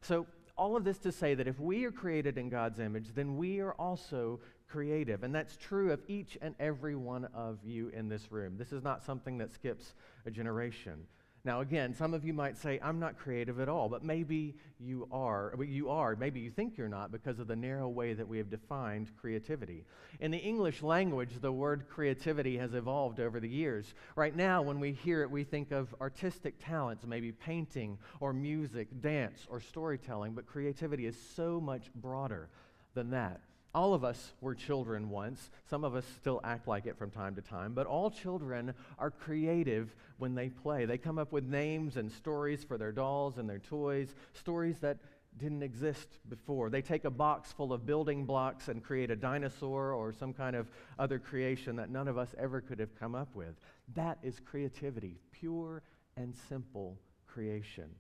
So 0.03 0.27
All 0.61 0.77
of 0.77 0.85
this 0.85 0.99
to 0.99 1.11
say 1.11 1.35
that 1.37 1.49
if 1.49 1.59
we 1.59 1.87
are 1.87 1.91
created 1.91 2.37
in 2.37 2.51
God's 2.51 2.81
image, 2.81 3.15
then 3.15 3.39
we 3.39 3.61
are 3.61 3.73
also 3.73 4.41
creative. 4.69 5.23
And 5.23 5.35
that's 5.35 5.57
true 5.57 5.91
of 5.91 6.03
each 6.07 6.37
and 6.43 6.55
every 6.61 6.95
one 6.95 7.25
of 7.33 7.65
you 7.65 7.89
in 7.95 8.11
this 8.11 8.31
room. 8.31 8.59
This 8.59 8.71
is 8.71 8.85
not 8.85 9.03
something 9.03 9.39
that 9.39 9.55
skips 9.55 9.95
a 10.27 10.31
generation. 10.31 11.07
Now, 11.43 11.61
again, 11.61 11.95
some 11.95 12.13
of 12.13 12.23
you 12.23 12.35
might 12.35 12.59
say, 12.59 12.79
I'm 12.83 12.99
not 13.01 13.19
creative 13.19 13.61
at 13.61 13.69
all, 13.69 13.89
but 13.89 14.05
maybe 14.05 14.57
you 14.79 15.09
are. 15.11 15.55
You 15.59 15.89
are. 15.89 16.15
Maybe 16.15 16.41
you 16.41 16.51
think 16.51 16.77
you're 16.77 16.89
not 16.89 17.11
because 17.11 17.39
of 17.39 17.47
the 17.47 17.57
narrow 17.57 17.89
way 17.89 18.13
that 18.13 18.29
we 18.29 18.37
have 18.37 18.51
defined 18.51 19.11
creativity. 19.19 19.87
In 20.21 20.31
the 20.31 20.39
English 20.39 20.83
language, 20.83 21.41
the 21.41 21.51
word 21.51 21.89
creativity 21.89 22.59
has 22.59 22.75
evolved 22.75 23.21
over 23.21 23.41
the 23.41 23.49
years. 23.49 23.95
Right 24.17 24.37
now, 24.37 24.61
when 24.61 24.81
we 24.81 24.93
hear 24.93 25.23
it, 25.23 25.31
we 25.31 25.45
think 25.45 25.71
of 25.71 25.95
artistic 25.99 26.55
talents, 26.63 27.07
maybe 27.07 27.33
painting 27.33 27.97
or 28.21 28.35
music, 28.35 28.89
dance 29.01 29.47
or 29.49 29.61
storytelling, 29.61 30.35
but 30.35 30.47
creativity 30.47 31.07
is 31.07 31.17
so 31.35 31.59
much 31.59 31.91
broader 31.95 32.51
than 32.93 33.11
that. 33.11 33.41
All 33.73 33.95
of 33.95 34.03
us 34.03 34.33
were 34.41 34.55
children 34.55 35.11
once. 35.11 35.51
Some 35.69 35.85
of 35.85 35.95
us 35.95 36.05
still 36.21 36.41
act 36.43 36.67
like 36.67 36.87
it 36.87 36.99
from 36.99 37.11
time 37.11 37.37
to 37.37 37.41
time, 37.43 37.73
but 37.73 37.87
all 37.87 38.11
children 38.11 38.75
are 38.99 39.11
creative 39.11 39.95
when 40.19 40.35
they 40.35 40.49
play. 40.49 40.87
They 40.87 40.99
come 40.99 41.19
up 41.19 41.31
with 41.31 41.45
names 41.45 41.97
and 41.97 42.11
stories 42.11 42.65
for 42.65 42.77
their 42.77 42.91
dolls 42.91 43.39
and 43.39 43.49
their 43.49 43.61
toys, 43.61 44.15
stories 44.35 44.81
that 44.81 44.99
didn't 45.39 45.63
exist 45.63 46.09
before. 46.29 46.69
They 46.69 46.83
take 46.83 47.05
a 47.05 47.11
box 47.11 47.53
full 47.53 47.73
of 47.73 47.87
building 47.87 48.25
blocks 48.25 48.67
and 48.67 48.83
create 48.83 49.13
a 49.13 49.17
dinosaur 49.17 49.93
or 49.93 50.13
some 50.13 50.33
kind 50.33 50.57
of 50.57 50.69
other 50.99 51.21
creation 51.21 51.77
that 51.77 51.91
none 51.91 52.09
of 52.09 52.19
us 52.19 52.35
ever 52.37 52.61
could 52.61 52.81
have 52.81 52.99
come 52.99 53.15
up 53.15 53.37
with. 53.37 53.55
That 53.95 54.19
is 54.23 54.41
creativity, 54.45 55.21
pure 55.33 55.83
and 56.17 56.35
simple 56.49 56.99
creation 57.29 57.91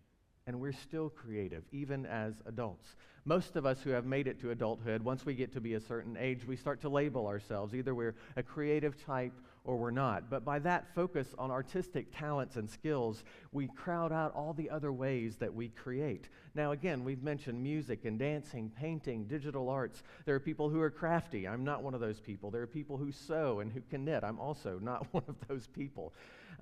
and 0.50 0.60
we're 0.60 0.72
still 0.72 1.08
creative, 1.08 1.62
even 1.70 2.04
as 2.06 2.34
adults. 2.44 2.96
Most 3.24 3.54
of 3.54 3.66
us 3.66 3.80
who 3.82 3.90
have 3.90 4.04
made 4.04 4.26
it 4.26 4.40
to 4.40 4.50
adulthood, 4.50 5.00
once 5.00 5.24
we 5.24 5.32
get 5.32 5.52
to 5.52 5.60
be 5.60 5.74
a 5.74 5.80
certain 5.80 6.16
age, 6.18 6.44
we 6.44 6.56
start 6.56 6.80
to 6.80 6.88
label 6.88 7.28
ourselves. 7.28 7.72
Either 7.72 7.94
we're 7.94 8.16
a 8.36 8.42
creative 8.42 9.00
type 9.00 9.32
or 9.62 9.76
we're 9.76 9.92
not. 9.92 10.28
But 10.28 10.44
by 10.44 10.58
that 10.60 10.92
focus 10.92 11.28
on 11.38 11.52
artistic 11.52 12.06
talents 12.12 12.56
and 12.56 12.68
skills, 12.68 13.22
we 13.52 13.68
crowd 13.68 14.10
out 14.10 14.34
all 14.34 14.52
the 14.52 14.68
other 14.68 14.92
ways 14.92 15.36
that 15.36 15.54
we 15.54 15.68
create. 15.68 16.28
Now, 16.56 16.72
again, 16.72 17.04
we've 17.04 17.22
mentioned 17.22 17.62
music 17.62 18.04
and 18.04 18.18
dancing, 18.18 18.72
painting, 18.76 19.26
digital 19.26 19.68
arts. 19.68 20.02
There 20.24 20.34
are 20.34 20.40
people 20.40 20.68
who 20.68 20.80
are 20.80 20.90
crafty. 20.90 21.46
I'm 21.46 21.62
not 21.62 21.84
one 21.84 21.94
of 21.94 22.00
those 22.00 22.18
people. 22.18 22.50
There 22.50 22.62
are 22.62 22.66
people 22.66 22.96
who 22.96 23.12
sew 23.12 23.60
and 23.60 23.70
who 23.70 23.82
can 23.88 24.04
knit. 24.04 24.24
I'm 24.24 24.40
also 24.40 24.80
not 24.82 25.06
one 25.12 25.24
of 25.28 25.36
those 25.46 25.68
people. 25.68 26.12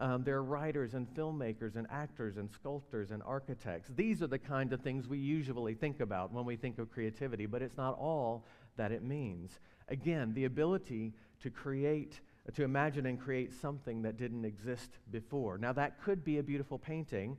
Um, 0.00 0.22
there 0.22 0.36
are 0.36 0.44
writers 0.44 0.94
and 0.94 1.12
filmmakers 1.14 1.74
and 1.74 1.86
actors 1.90 2.36
and 2.36 2.48
sculptors 2.48 3.10
and 3.10 3.20
architects. 3.24 3.90
These 3.96 4.22
are 4.22 4.28
the 4.28 4.38
kind 4.38 4.72
of 4.72 4.80
things 4.80 5.08
we 5.08 5.18
usually 5.18 5.74
think 5.74 6.00
about 6.00 6.32
when 6.32 6.44
we 6.44 6.54
think 6.54 6.78
of 6.78 6.90
creativity, 6.90 7.46
but 7.46 7.62
it's 7.62 7.76
not 7.76 7.98
all 7.98 8.44
that 8.76 8.92
it 8.92 9.02
means. 9.02 9.58
Again, 9.88 10.32
the 10.34 10.44
ability 10.44 11.14
to 11.42 11.50
create, 11.50 12.20
to 12.54 12.62
imagine 12.62 13.06
and 13.06 13.20
create 13.20 13.52
something 13.52 14.02
that 14.02 14.16
didn't 14.16 14.44
exist 14.44 14.98
before. 15.10 15.58
Now, 15.58 15.72
that 15.72 16.00
could 16.00 16.22
be 16.24 16.38
a 16.38 16.44
beautiful 16.44 16.78
painting, 16.78 17.36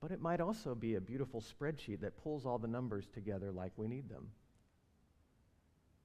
but 0.00 0.12
it 0.12 0.20
might 0.20 0.40
also 0.40 0.76
be 0.76 0.94
a 0.94 1.00
beautiful 1.00 1.42
spreadsheet 1.42 2.00
that 2.02 2.22
pulls 2.22 2.46
all 2.46 2.58
the 2.58 2.68
numbers 2.68 3.08
together 3.12 3.50
like 3.50 3.72
we 3.76 3.88
need 3.88 4.08
them. 4.08 4.28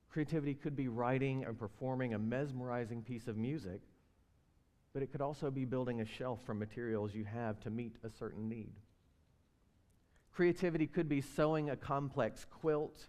Creativity 0.09 0.55
could 0.55 0.75
be 0.75 0.87
writing 0.87 1.45
and 1.45 1.59
performing 1.59 2.15
a 2.15 2.19
mesmerizing 2.19 3.03
piece 3.03 3.27
of 3.27 3.37
music 3.37 3.81
but 4.97 5.03
it 5.03 5.11
could 5.11 5.21
also 5.21 5.51
be 5.51 5.63
building 5.63 6.01
a 6.01 6.05
shelf 6.05 6.39
from 6.43 6.57
materials 6.57 7.13
you 7.13 7.23
have 7.23 7.59
to 7.59 7.69
meet 7.69 7.95
a 8.03 8.09
certain 8.09 8.49
need. 8.49 8.73
Creativity 10.33 10.87
could 10.87 11.07
be 11.07 11.21
sewing 11.21 11.69
a 11.69 11.75
complex 11.75 12.47
quilt, 12.49 13.05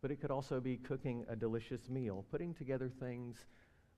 but 0.00 0.10
it 0.10 0.20
could 0.20 0.32
also 0.32 0.58
be 0.58 0.76
cooking 0.76 1.24
a 1.28 1.36
delicious 1.36 1.88
meal, 1.88 2.24
putting 2.32 2.52
together 2.52 2.88
things 2.88 3.46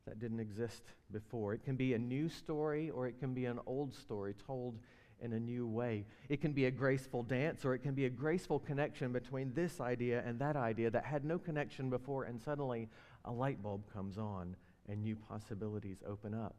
that 0.06 0.18
didn't 0.18 0.40
exist 0.40 0.82
before. 1.10 1.54
It 1.54 1.64
can 1.64 1.74
be 1.74 1.94
a 1.94 1.98
new 1.98 2.28
story 2.28 2.90
or 2.90 3.06
it 3.06 3.18
can 3.18 3.32
be 3.32 3.46
an 3.46 3.60
old 3.64 3.94
story 3.94 4.34
told 4.46 4.78
in 5.22 5.32
a 5.32 5.40
new 5.40 5.66
way. 5.66 6.04
It 6.28 6.42
can 6.42 6.52
be 6.52 6.66
a 6.66 6.70
graceful 6.70 7.22
dance 7.22 7.64
or 7.64 7.72
it 7.72 7.78
can 7.78 7.94
be 7.94 8.04
a 8.04 8.10
graceful 8.10 8.58
connection 8.58 9.10
between 9.10 9.54
this 9.54 9.80
idea 9.80 10.22
and 10.26 10.38
that 10.40 10.56
idea 10.56 10.90
that 10.90 11.06
had 11.06 11.24
no 11.24 11.38
connection 11.38 11.88
before, 11.88 12.24
and 12.24 12.38
suddenly 12.38 12.90
a 13.24 13.32
light 13.32 13.62
bulb 13.62 13.90
comes 13.90 14.18
on 14.18 14.54
and 14.86 15.02
new 15.02 15.16
possibilities 15.16 16.02
open 16.06 16.34
up. 16.34 16.54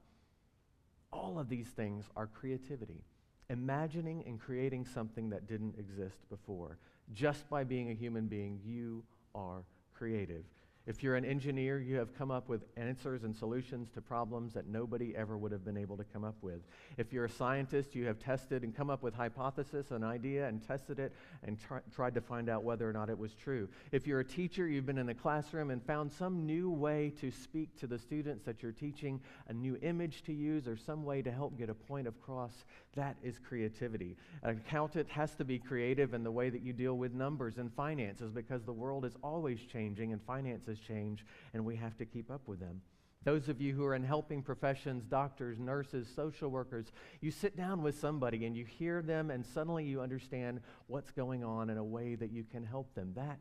All 1.15 1.39
of 1.39 1.47
these 1.47 1.67
things 1.67 2.05
are 2.17 2.27
creativity. 2.27 3.01
Imagining 3.49 4.23
and 4.27 4.39
creating 4.39 4.85
something 4.85 5.29
that 5.29 5.47
didn't 5.47 5.75
exist 5.79 6.17
before. 6.29 6.77
Just 7.13 7.49
by 7.49 7.63
being 7.63 7.89
a 7.89 7.93
human 7.93 8.27
being, 8.27 8.59
you 8.65 9.03
are 9.33 9.63
creative. 9.93 10.43
If 10.87 11.01
you're 11.01 11.15
an 11.15 11.25
engineer, 11.25 11.79
you 11.79 11.95
have 11.95 12.15
come 12.15 12.29
up 12.29 12.47
with 12.47 12.61
answers 12.77 13.23
and 13.23 13.35
solutions 13.35 13.89
to 13.95 14.01
problems 14.01 14.53
that 14.53 14.67
nobody 14.67 15.15
ever 15.15 15.35
would 15.35 15.51
have 15.51 15.65
been 15.65 15.77
able 15.77 15.97
to 15.97 16.03
come 16.03 16.23
up 16.23 16.35
with. 16.43 16.61
If 16.97 17.11
you're 17.11 17.25
a 17.25 17.29
scientist, 17.29 17.95
you 17.95 18.05
have 18.05 18.19
tested 18.19 18.61
and 18.61 18.75
come 18.75 18.91
up 18.91 19.01
with 19.01 19.15
hypothesis, 19.15 19.89
an 19.89 20.03
idea, 20.03 20.47
and 20.47 20.65
tested 20.65 20.99
it 20.99 21.11
and 21.41 21.59
tr- 21.59 21.77
tried 21.91 22.13
to 22.13 22.21
find 22.21 22.49
out 22.49 22.63
whether 22.63 22.87
or 22.87 22.93
not 22.93 23.09
it 23.09 23.17
was 23.17 23.33
true. 23.33 23.67
If 23.91 24.05
you're 24.05 24.19
a 24.19 24.25
teacher, 24.25 24.67
you've 24.67 24.85
been 24.85 24.99
in 24.99 25.07
the 25.07 25.15
classroom 25.15 25.71
and 25.71 25.83
found 25.83 26.11
some 26.11 26.45
new 26.45 26.69
way 26.69 27.11
to 27.19 27.31
speak 27.31 27.75
to 27.79 27.87
the 27.87 27.97
students 27.97 28.45
that 28.45 28.61
you're 28.61 28.71
teaching, 28.71 29.19
a 29.47 29.53
new 29.53 29.79
image 29.81 30.21
to 30.23 30.33
use, 30.33 30.67
or 30.67 30.77
some 30.77 31.03
way 31.03 31.23
to 31.23 31.31
help 31.31 31.57
get 31.57 31.71
a 31.71 31.73
point 31.73 32.07
across. 32.07 32.63
That 32.93 33.15
is 33.23 33.39
creativity. 33.39 34.17
An 34.43 34.61
accountant 34.65 35.09
has 35.09 35.33
to 35.35 35.43
be 35.43 35.57
creative 35.57 36.13
in 36.13 36.23
the 36.23 36.31
way 36.31 36.51
that 36.51 36.61
you 36.61 36.73
deal 36.73 36.95
with 36.95 37.13
numbers 37.13 37.57
and 37.57 37.73
finances 37.73 38.31
because 38.31 38.63
the 38.63 38.71
world 38.71 39.03
is 39.03 39.15
always 39.23 39.59
changing 39.61 40.13
and 40.13 40.21
finances 40.21 40.74
change, 40.79 41.25
and 41.53 41.63
we 41.65 41.75
have 41.75 41.97
to 41.97 42.05
keep 42.05 42.31
up 42.31 42.47
with 42.47 42.59
them. 42.59 42.81
Those 43.23 43.49
of 43.49 43.59
you 43.59 43.73
who 43.73 43.83
are 43.85 43.95
in 43.95 44.03
helping 44.03 44.43
professions, 44.43 45.03
doctors, 45.03 45.57
nurses, 45.59 46.07
social 46.15 46.49
workers, 46.49 46.91
you 47.21 47.31
sit 47.31 47.57
down 47.57 47.81
with 47.81 47.99
somebody 47.99 48.45
and 48.45 48.55
you 48.55 48.65
hear 48.65 49.01
them, 49.01 49.31
and 49.31 49.43
suddenly 49.43 49.83
you 49.83 49.99
understand 49.99 50.61
what's 50.85 51.09
going 51.09 51.43
on 51.43 51.71
in 51.71 51.77
a 51.77 51.83
way 51.83 52.13
that 52.13 52.31
you 52.31 52.43
can 52.43 52.63
help 52.63 52.93
them. 52.93 53.13
That 53.15 53.39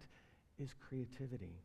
is 0.59 0.75
creativity. 0.89 1.61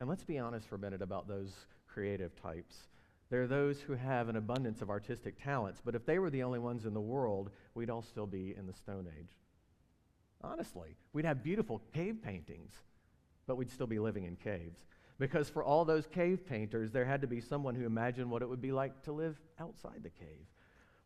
And 0.00 0.08
let's 0.08 0.24
be 0.24 0.40
honest 0.40 0.68
for 0.68 0.74
a 0.74 0.78
minute 0.78 1.02
about 1.02 1.28
those 1.28 1.52
creative 1.86 2.34
types. 2.42 2.88
There 3.30 3.42
are 3.42 3.46
those 3.46 3.80
who 3.80 3.94
have 3.94 4.28
an 4.28 4.36
abundance 4.36 4.82
of 4.82 4.90
artistic 4.90 5.42
talents, 5.42 5.80
but 5.84 5.94
if 5.94 6.04
they 6.04 6.18
were 6.18 6.30
the 6.30 6.42
only 6.42 6.58
ones 6.58 6.84
in 6.84 6.94
the 6.94 7.00
world, 7.00 7.50
we'd 7.74 7.90
all 7.90 8.02
still 8.02 8.26
be 8.26 8.56
in 8.58 8.66
the 8.66 8.74
Stone 8.74 9.06
Age. 9.18 9.38
Honestly, 10.42 10.96
we'd 11.12 11.24
have 11.24 11.44
beautiful 11.44 11.80
cave 11.94 12.16
paintings 12.22 12.74
but 13.46 13.56
we'd 13.56 13.70
still 13.70 13.86
be 13.86 13.98
living 13.98 14.24
in 14.24 14.36
caves. 14.36 14.78
Because 15.18 15.48
for 15.48 15.62
all 15.62 15.84
those 15.84 16.06
cave 16.06 16.46
painters, 16.46 16.90
there 16.90 17.04
had 17.04 17.20
to 17.20 17.26
be 17.26 17.40
someone 17.40 17.74
who 17.74 17.86
imagined 17.86 18.30
what 18.30 18.42
it 18.42 18.48
would 18.48 18.60
be 18.60 18.72
like 18.72 19.02
to 19.02 19.12
live 19.12 19.40
outside 19.60 20.02
the 20.02 20.10
cave. 20.10 20.46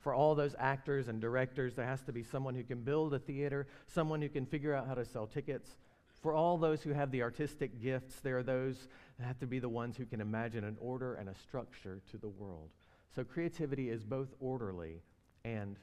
For 0.00 0.14
all 0.14 0.34
those 0.34 0.54
actors 0.58 1.08
and 1.08 1.20
directors, 1.20 1.74
there 1.74 1.84
has 1.84 2.02
to 2.02 2.12
be 2.12 2.22
someone 2.22 2.54
who 2.54 2.62
can 2.62 2.82
build 2.82 3.12
a 3.12 3.18
theater, 3.18 3.66
someone 3.86 4.22
who 4.22 4.28
can 4.28 4.46
figure 4.46 4.74
out 4.74 4.86
how 4.86 4.94
to 4.94 5.04
sell 5.04 5.26
tickets. 5.26 5.76
For 6.22 6.32
all 6.32 6.56
those 6.56 6.82
who 6.82 6.92
have 6.92 7.10
the 7.10 7.22
artistic 7.22 7.82
gifts, 7.82 8.20
there 8.20 8.38
are 8.38 8.42
those 8.42 8.88
that 9.18 9.26
have 9.26 9.38
to 9.40 9.46
be 9.46 9.58
the 9.58 9.68
ones 9.68 9.96
who 9.96 10.06
can 10.06 10.20
imagine 10.20 10.64
an 10.64 10.76
order 10.80 11.14
and 11.14 11.28
a 11.28 11.34
structure 11.34 12.00
to 12.10 12.16
the 12.16 12.28
world. 12.28 12.70
So 13.14 13.24
creativity 13.24 13.90
is 13.90 14.04
both 14.04 14.28
orderly 14.40 15.02
and 15.44 15.76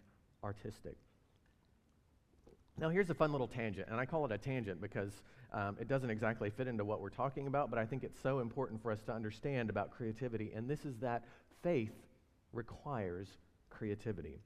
artistic. 0.44 0.98
Now, 2.78 2.90
here's 2.90 3.10
a 3.10 3.14
fun 3.14 3.32
little 3.32 3.48
tangent, 3.48 3.88
and 3.90 4.00
I 4.00 4.06
call 4.06 4.26
it 4.26 4.32
a 4.34 4.38
tangent 4.38 4.82
because 4.82 5.22
um, 5.54 5.78
it 5.80 5.88
doesn't 5.88 6.10
exactly 6.10 6.50
fit 6.50 6.68
into 6.68 6.84
what 6.84 7.00
we're 7.00 7.10
talking 7.10 7.48
about, 7.48 7.70
but 7.70 7.80
I 7.80 7.86
think 7.86 8.04
it's 8.04 8.20
so 8.20 8.40
important 8.40 8.82
for 8.82 8.92
us 8.92 9.02
to 9.04 9.14
understand 9.14 9.70
about 9.70 9.92
creativity, 9.92 10.52
and 10.54 10.70
this 10.70 10.84
is 10.84 10.98
that 10.98 11.24
faith 11.64 11.94
requires 12.52 13.30
creativity. 13.70 14.42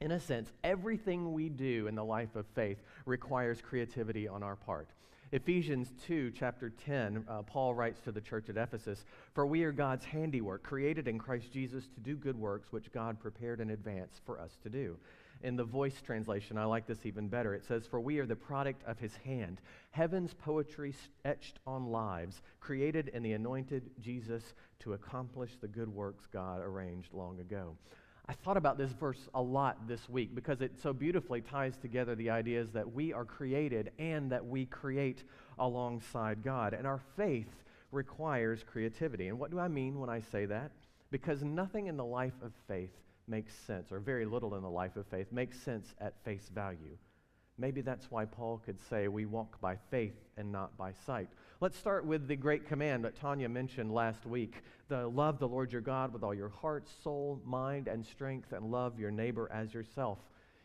In 0.00 0.12
a 0.12 0.20
sense, 0.20 0.50
everything 0.64 1.34
we 1.34 1.50
do 1.50 1.86
in 1.86 1.94
the 1.94 2.04
life 2.04 2.34
of 2.34 2.46
faith 2.54 2.78
requires 3.04 3.60
creativity 3.60 4.26
on 4.26 4.42
our 4.42 4.56
part. 4.56 4.88
Ephesians 5.32 5.92
2, 6.06 6.32
chapter 6.34 6.70
10, 6.70 7.24
uh, 7.28 7.42
Paul 7.42 7.74
writes 7.74 8.00
to 8.00 8.10
the 8.10 8.20
church 8.20 8.48
at 8.48 8.56
Ephesus 8.56 9.04
For 9.34 9.46
we 9.46 9.62
are 9.62 9.70
God's 9.70 10.06
handiwork, 10.06 10.62
created 10.62 11.06
in 11.06 11.18
Christ 11.18 11.52
Jesus 11.52 11.86
to 11.88 12.00
do 12.00 12.16
good 12.16 12.36
works 12.36 12.72
which 12.72 12.90
God 12.90 13.20
prepared 13.20 13.60
in 13.60 13.70
advance 13.70 14.20
for 14.24 14.40
us 14.40 14.56
to 14.62 14.70
do. 14.70 14.96
In 15.42 15.56
the 15.56 15.64
voice 15.64 16.00
translation, 16.02 16.58
I 16.58 16.64
like 16.64 16.86
this 16.86 17.06
even 17.06 17.28
better. 17.28 17.54
It 17.54 17.64
says, 17.64 17.86
For 17.86 17.98
we 17.98 18.18
are 18.18 18.26
the 18.26 18.36
product 18.36 18.82
of 18.86 18.98
his 18.98 19.16
hand, 19.16 19.60
heaven's 19.90 20.34
poetry 20.34 20.94
etched 21.24 21.58
on 21.66 21.86
lives, 21.86 22.42
created 22.60 23.08
in 23.08 23.22
the 23.22 23.32
anointed 23.32 23.90
Jesus 24.00 24.54
to 24.80 24.92
accomplish 24.92 25.52
the 25.60 25.68
good 25.68 25.88
works 25.88 26.26
God 26.30 26.60
arranged 26.60 27.14
long 27.14 27.40
ago. 27.40 27.76
I 28.28 28.34
thought 28.34 28.56
about 28.56 28.78
this 28.78 28.92
verse 28.92 29.28
a 29.34 29.42
lot 29.42 29.88
this 29.88 30.08
week 30.08 30.34
because 30.34 30.60
it 30.60 30.78
so 30.80 30.92
beautifully 30.92 31.40
ties 31.40 31.76
together 31.76 32.14
the 32.14 32.30
ideas 32.30 32.70
that 32.72 32.92
we 32.92 33.12
are 33.12 33.24
created 33.24 33.90
and 33.98 34.30
that 34.30 34.46
we 34.46 34.66
create 34.66 35.24
alongside 35.58 36.44
God. 36.44 36.74
And 36.74 36.86
our 36.86 37.00
faith 37.16 37.64
requires 37.90 38.62
creativity. 38.62 39.28
And 39.28 39.38
what 39.38 39.50
do 39.50 39.58
I 39.58 39.68
mean 39.68 39.98
when 39.98 40.10
I 40.10 40.20
say 40.20 40.46
that? 40.46 40.70
Because 41.10 41.42
nothing 41.42 41.88
in 41.88 41.96
the 41.96 42.04
life 42.04 42.40
of 42.42 42.52
faith 42.68 42.92
makes 43.30 43.54
sense, 43.54 43.92
or 43.92 44.00
very 44.00 44.26
little 44.26 44.56
in 44.56 44.62
the 44.62 44.68
life 44.68 44.96
of 44.96 45.06
faith 45.06 45.28
makes 45.32 45.58
sense 45.58 45.94
at 46.00 46.22
face 46.24 46.50
value. 46.52 46.98
Maybe 47.56 47.82
that's 47.82 48.10
why 48.10 48.24
Paul 48.24 48.60
could 48.64 48.78
say 48.88 49.08
we 49.08 49.26
walk 49.26 49.60
by 49.60 49.76
faith 49.90 50.16
and 50.36 50.50
not 50.50 50.76
by 50.76 50.92
sight. 51.06 51.28
Let's 51.60 51.76
start 51.76 52.06
with 52.06 52.26
the 52.26 52.36
great 52.36 52.66
command 52.66 53.04
that 53.04 53.20
Tanya 53.20 53.50
mentioned 53.50 53.92
last 53.92 54.24
week 54.24 54.62
the 54.88 55.06
love 55.06 55.38
the 55.38 55.48
Lord 55.48 55.70
your 55.70 55.82
God 55.82 56.12
with 56.12 56.22
all 56.22 56.34
your 56.34 56.48
heart, 56.48 56.88
soul, 57.04 57.40
mind, 57.44 57.86
and 57.86 58.04
strength, 58.04 58.52
and 58.52 58.70
love 58.70 58.98
your 58.98 59.10
neighbor 59.10 59.48
as 59.52 59.74
yourself. 59.74 60.18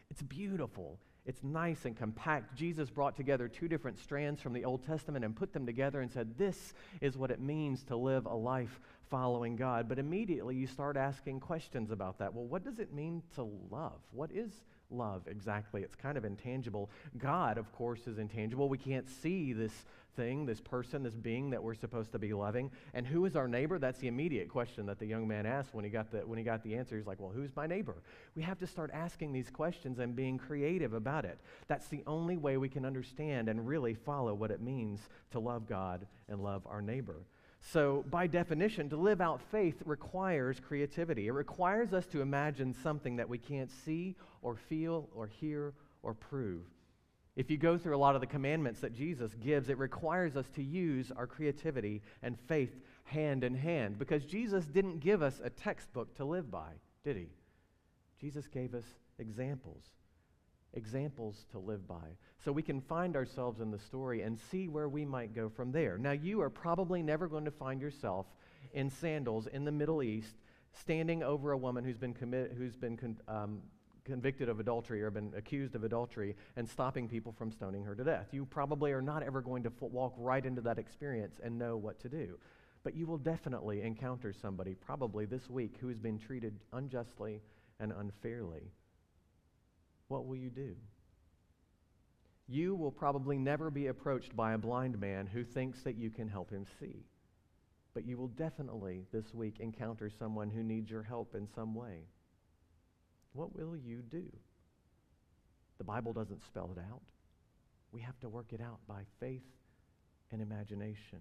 It's 0.09 0.21
beautiful. 0.21 0.97
It's 1.25 1.43
nice 1.43 1.85
and 1.85 1.97
compact. 1.97 2.55
Jesus 2.55 2.89
brought 2.89 3.15
together 3.15 3.47
two 3.47 3.67
different 3.67 3.99
strands 3.99 4.41
from 4.41 4.53
the 4.53 4.63
Old 4.63 4.85
Testament 4.85 5.25
and 5.25 5.35
put 5.35 5.53
them 5.53 5.65
together 5.65 6.01
and 6.01 6.11
said, 6.11 6.37
This 6.37 6.73
is 7.01 7.17
what 7.17 7.31
it 7.31 7.41
means 7.41 7.83
to 7.85 7.97
live 7.97 8.25
a 8.25 8.35
life 8.35 8.79
following 9.09 9.55
God. 9.55 9.87
But 9.87 9.99
immediately 9.99 10.55
you 10.55 10.67
start 10.67 10.97
asking 10.97 11.39
questions 11.39 11.91
about 11.91 12.19
that. 12.19 12.33
Well, 12.33 12.45
what 12.45 12.63
does 12.63 12.79
it 12.79 12.93
mean 12.93 13.21
to 13.35 13.43
love? 13.71 13.99
What 14.11 14.31
is 14.31 14.51
love 14.89 15.23
exactly? 15.27 15.81
It's 15.81 15.95
kind 15.95 16.17
of 16.17 16.25
intangible. 16.25 16.89
God, 17.17 17.57
of 17.57 17.71
course, 17.71 18.07
is 18.07 18.17
intangible. 18.17 18.69
We 18.69 18.77
can't 18.77 19.09
see 19.09 19.53
this 19.53 19.85
thing, 20.15 20.45
this 20.45 20.61
person, 20.61 21.03
this 21.03 21.15
being 21.15 21.49
that 21.49 21.61
we're 21.61 21.75
supposed 21.75 22.11
to 22.13 22.19
be 22.19 22.33
loving. 22.33 22.71
And 22.93 23.05
who 23.05 23.25
is 23.25 23.35
our 23.35 23.47
neighbor? 23.47 23.79
That's 23.79 23.99
the 23.99 24.07
immediate 24.07 24.49
question 24.49 24.85
that 24.85 24.99
the 24.99 25.05
young 25.05 25.27
man 25.27 25.45
asked 25.45 25.73
when 25.73 25.83
he 25.83 25.91
got 25.91 26.11
the, 26.11 26.19
when 26.19 26.37
he 26.37 26.43
got 26.43 26.63
the 26.63 26.75
answer. 26.75 26.95
He's 26.95 27.07
like, 27.07 27.19
Well, 27.19 27.31
who's 27.31 27.55
my 27.55 27.67
neighbor? 27.67 27.95
We 28.35 28.41
have 28.43 28.59
to 28.59 28.67
start 28.67 28.91
asking 28.93 29.33
these 29.33 29.49
questions 29.49 29.99
and 29.99 30.15
being 30.15 30.37
creative 30.37 30.93
about 30.93 31.25
it. 31.25 31.37
That's 31.67 31.87
the 31.87 32.03
only 32.07 32.37
way 32.37 32.57
we 32.57 32.69
can 32.69 32.85
understand 32.85 33.49
and 33.49 33.67
really 33.67 33.93
follow 33.93 34.33
what 34.33 34.51
it 34.51 34.61
means 34.61 35.01
to 35.31 35.39
love 35.39 35.67
God 35.67 36.05
and 36.29 36.41
love 36.41 36.65
our 36.65 36.81
neighbor. 36.81 37.17
So, 37.61 38.05
by 38.09 38.27
definition, 38.27 38.89
to 38.89 38.97
live 38.97 39.21
out 39.21 39.41
faith 39.51 39.81
requires 39.85 40.59
creativity. 40.59 41.27
It 41.27 41.31
requires 41.31 41.93
us 41.93 42.05
to 42.07 42.21
imagine 42.21 42.75
something 42.83 43.15
that 43.15 43.27
we 43.27 43.37
can't 43.37 43.71
see 43.71 44.15
or 44.41 44.55
feel 44.55 45.09
or 45.15 45.27
hear 45.27 45.73
or 46.03 46.13
prove. 46.13 46.61
If 47.35 47.51
you 47.51 47.57
go 47.57 47.77
through 47.77 47.95
a 47.95 47.99
lot 47.99 48.15
of 48.15 48.21
the 48.21 48.27
commandments 48.27 48.79
that 48.79 48.93
Jesus 48.93 49.33
gives, 49.35 49.67
it 49.69 49.77
requires 49.77 50.37
us 50.37 50.47
to 50.55 50.63
use 50.63 51.11
our 51.15 51.27
creativity 51.27 52.01
and 52.21 52.39
faith 52.47 52.79
hand 53.03 53.43
in 53.43 53.55
hand 53.55 53.99
because 53.99 54.23
Jesus 54.23 54.65
didn't 54.65 54.99
give 54.99 55.21
us 55.21 55.41
a 55.43 55.49
textbook 55.49 56.15
to 56.15 56.25
live 56.25 56.49
by, 56.49 56.69
did 57.03 57.17
he? 57.17 57.27
Jesus 58.21 58.47
gave 58.47 58.73
us 58.73 58.85
examples, 59.19 59.83
examples 60.75 61.45
to 61.51 61.59
live 61.59 61.87
by. 61.87 62.17
So 62.43 62.51
we 62.51 62.61
can 62.61 62.81
find 62.81 63.15
ourselves 63.15 63.59
in 63.59 63.71
the 63.71 63.79
story 63.79 64.21
and 64.21 64.37
see 64.51 64.67
where 64.67 64.89
we 64.89 65.05
might 65.05 65.33
go 65.33 65.49
from 65.49 65.71
there. 65.71 65.97
Now, 65.97 66.11
you 66.11 66.41
are 66.41 66.49
probably 66.49 67.01
never 67.01 67.27
going 67.27 67.45
to 67.45 67.51
find 67.51 67.81
yourself 67.81 68.27
in 68.73 68.89
sandals 68.89 69.47
in 69.47 69.65
the 69.65 69.71
Middle 69.71 70.03
East 70.03 70.35
standing 70.73 71.23
over 71.23 71.51
a 71.51 71.57
woman 71.57 71.83
who's 71.83 71.97
been, 71.97 72.13
commi- 72.13 72.55
who's 72.55 72.75
been 72.75 72.97
con- 72.97 73.17
um, 73.27 73.61
convicted 74.03 74.49
of 74.49 74.59
adultery 74.59 75.01
or 75.01 75.09
been 75.09 75.33
accused 75.35 75.75
of 75.75 75.83
adultery 75.83 76.35
and 76.55 76.69
stopping 76.69 77.07
people 77.07 77.31
from 77.31 77.51
stoning 77.51 77.83
her 77.83 77.95
to 77.95 78.03
death. 78.03 78.27
You 78.31 78.45
probably 78.45 78.91
are 78.91 79.01
not 79.01 79.23
ever 79.23 79.41
going 79.41 79.63
to 79.63 79.69
f- 79.69 79.89
walk 79.89 80.13
right 80.17 80.45
into 80.45 80.61
that 80.61 80.77
experience 80.77 81.39
and 81.43 81.57
know 81.57 81.75
what 81.77 81.99
to 82.01 82.09
do. 82.09 82.37
But 82.83 82.95
you 82.95 83.07
will 83.07 83.17
definitely 83.17 83.81
encounter 83.81 84.31
somebody, 84.31 84.75
probably 84.75 85.25
this 85.25 85.49
week, 85.49 85.77
who 85.81 85.87
has 85.87 85.97
been 85.97 86.19
treated 86.19 86.59
unjustly 86.71 87.41
and 87.79 87.91
unfairly. 87.91 88.71
What 90.07 90.25
will 90.25 90.35
you 90.35 90.49
do? 90.49 90.75
You 92.47 92.75
will 92.75 92.91
probably 92.91 93.37
never 93.37 93.71
be 93.71 93.87
approached 93.87 94.35
by 94.35 94.53
a 94.53 94.57
blind 94.57 94.99
man 94.99 95.25
who 95.25 95.43
thinks 95.43 95.81
that 95.83 95.97
you 95.97 96.11
can 96.11 96.27
help 96.27 96.51
him 96.51 96.65
see. 96.79 97.05
But 97.95 98.05
you 98.05 98.17
will 98.17 98.27
definitely 98.27 99.05
this 99.11 99.33
week 99.33 99.59
encounter 99.59 100.09
someone 100.09 100.49
who 100.49 100.61
needs 100.61 100.89
your 100.89 101.01
help 101.01 101.33
in 101.33 101.47
some 101.55 101.73
way. 101.73 102.03
What 103.33 103.55
will 103.55 103.75
you 103.75 104.01
do? 104.01 104.25
The 105.77 105.83
Bible 105.83 106.13
doesn't 106.13 106.45
spell 106.45 106.71
it 106.75 106.79
out. 106.79 107.01
We 107.91 108.01
have 108.01 108.19
to 108.19 108.29
work 108.29 108.53
it 108.53 108.61
out 108.61 108.79
by 108.87 109.03
faith 109.19 109.43
and 110.31 110.41
imagination. 110.41 111.19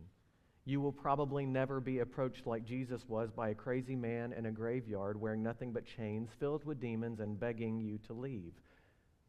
You 0.67 0.81
will 0.81 0.93
probably 0.93 1.47
never 1.47 1.81
be 1.81 2.00
approached 2.00 2.47
like 2.47 2.64
Jesus 2.64 3.03
was 3.09 3.31
by 3.31 3.50
a 3.50 3.55
crazy 3.55 3.97
man 3.97 4.33
in 4.33 4.47
a 4.47 4.53
graveyard 4.53 5.21
wearing 5.21 5.43
nothing 5.43 5.73
but 5.73 5.87
chains, 5.87 6.31
filled 6.38 6.64
with 6.64 6.81
demons, 6.81 7.21
and 7.21 7.38
begging 7.38 7.79
you 7.79 7.99
to 8.07 8.12
leave. 8.12 8.55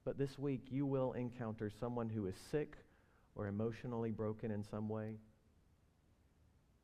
But 0.06 0.20
this 0.20 0.38
week, 0.38 0.68
you 0.70 0.86
will 0.86 1.14
encounter 1.14 1.72
someone 1.80 2.10
who 2.10 2.28
is 2.28 2.36
sick 2.52 2.78
or 3.36 3.48
emotionally 3.48 4.12
broken 4.12 4.52
in 4.52 4.64
some 4.64 4.88
way. 4.88 5.16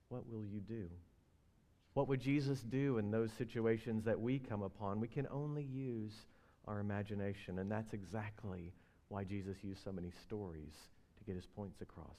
What 0.09 0.27
will 0.27 0.43
you 0.43 0.59
do? 0.59 0.89
What 1.93 2.07
would 2.07 2.19
Jesus 2.19 2.61
do 2.61 2.97
in 2.97 3.11
those 3.11 3.31
situations 3.37 4.03
that 4.05 4.19
we 4.19 4.39
come 4.39 4.63
upon? 4.63 4.99
We 4.99 5.07
can 5.07 5.27
only 5.31 5.63
use 5.63 6.13
our 6.67 6.79
imagination, 6.79 7.59
and 7.59 7.71
that's 7.71 7.93
exactly 7.93 8.73
why 9.09 9.23
Jesus 9.23 9.57
used 9.61 9.83
so 9.83 9.91
many 9.91 10.11
stories 10.23 10.73
to 11.17 11.23
get 11.23 11.35
his 11.35 11.45
points 11.45 11.81
across. 11.81 12.17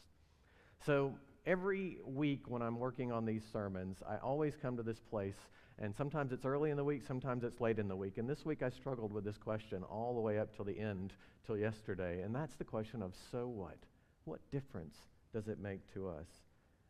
So 0.86 1.14
every 1.46 1.98
week 2.04 2.42
when 2.46 2.62
I'm 2.62 2.78
working 2.78 3.12
on 3.12 3.24
these 3.24 3.42
sermons, 3.52 4.02
I 4.08 4.16
always 4.18 4.54
come 4.60 4.76
to 4.76 4.82
this 4.82 5.00
place, 5.00 5.36
and 5.78 5.94
sometimes 5.94 6.32
it's 6.32 6.44
early 6.44 6.70
in 6.70 6.76
the 6.76 6.84
week, 6.84 7.02
sometimes 7.06 7.44
it's 7.44 7.60
late 7.60 7.78
in 7.78 7.88
the 7.88 7.96
week. 7.96 8.18
And 8.18 8.28
this 8.28 8.44
week 8.44 8.62
I 8.62 8.70
struggled 8.70 9.12
with 9.12 9.24
this 9.24 9.38
question 9.38 9.82
all 9.82 10.14
the 10.14 10.20
way 10.20 10.38
up 10.38 10.54
till 10.54 10.64
the 10.64 10.78
end, 10.78 11.12
till 11.46 11.56
yesterday, 11.56 12.22
and 12.22 12.34
that's 12.34 12.54
the 12.56 12.64
question 12.64 13.02
of 13.02 13.14
so 13.30 13.48
what? 13.48 13.78
What 14.24 14.40
difference 14.50 14.96
does 15.32 15.48
it 15.48 15.58
make 15.58 15.92
to 15.94 16.08
us? 16.08 16.26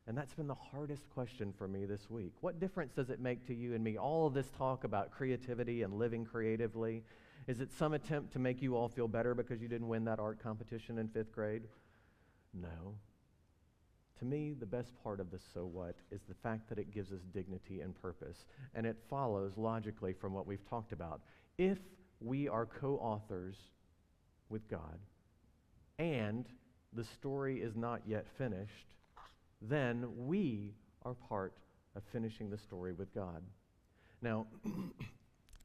And 0.06 0.18
that's 0.18 0.34
been 0.34 0.48
the 0.48 0.54
hardest 0.54 1.08
question 1.10 1.52
for 1.56 1.68
me 1.68 1.84
this 1.84 2.10
week. 2.10 2.32
What 2.40 2.58
difference 2.58 2.92
does 2.92 3.08
it 3.08 3.20
make 3.20 3.46
to 3.46 3.54
you 3.54 3.74
and 3.74 3.84
me? 3.84 3.96
All 3.96 4.26
of 4.26 4.34
this 4.34 4.50
talk 4.50 4.82
about 4.82 5.12
creativity 5.12 5.82
and 5.82 5.94
living 5.94 6.24
creatively. 6.24 7.04
Is 7.46 7.60
it 7.60 7.70
some 7.72 7.92
attempt 7.92 8.32
to 8.32 8.40
make 8.40 8.60
you 8.60 8.76
all 8.76 8.88
feel 8.88 9.06
better 9.06 9.32
because 9.34 9.62
you 9.62 9.68
didn't 9.68 9.86
win 9.86 10.04
that 10.06 10.18
art 10.18 10.42
competition 10.42 10.98
in 10.98 11.08
fifth 11.08 11.32
grade? 11.32 11.62
No. 12.52 12.96
To 14.22 14.28
me, 14.28 14.54
the 14.56 14.66
best 14.66 14.92
part 15.02 15.18
of 15.18 15.32
the 15.32 15.40
so 15.52 15.66
what 15.66 15.96
is 16.12 16.20
the 16.28 16.34
fact 16.44 16.68
that 16.68 16.78
it 16.78 16.94
gives 16.94 17.10
us 17.10 17.18
dignity 17.34 17.80
and 17.80 17.92
purpose. 18.00 18.44
And 18.72 18.86
it 18.86 18.96
follows 19.10 19.50
logically 19.56 20.12
from 20.12 20.32
what 20.32 20.46
we've 20.46 20.64
talked 20.70 20.92
about. 20.92 21.22
If 21.58 21.78
we 22.20 22.46
are 22.46 22.64
co 22.64 22.98
authors 22.98 23.56
with 24.48 24.68
God 24.70 24.96
and 25.98 26.46
the 26.92 27.02
story 27.02 27.62
is 27.62 27.74
not 27.74 28.02
yet 28.06 28.26
finished, 28.38 28.94
then 29.60 30.06
we 30.16 30.76
are 31.04 31.14
part 31.14 31.54
of 31.96 32.04
finishing 32.12 32.48
the 32.48 32.58
story 32.58 32.92
with 32.92 33.12
God. 33.12 33.42
Now, 34.20 34.46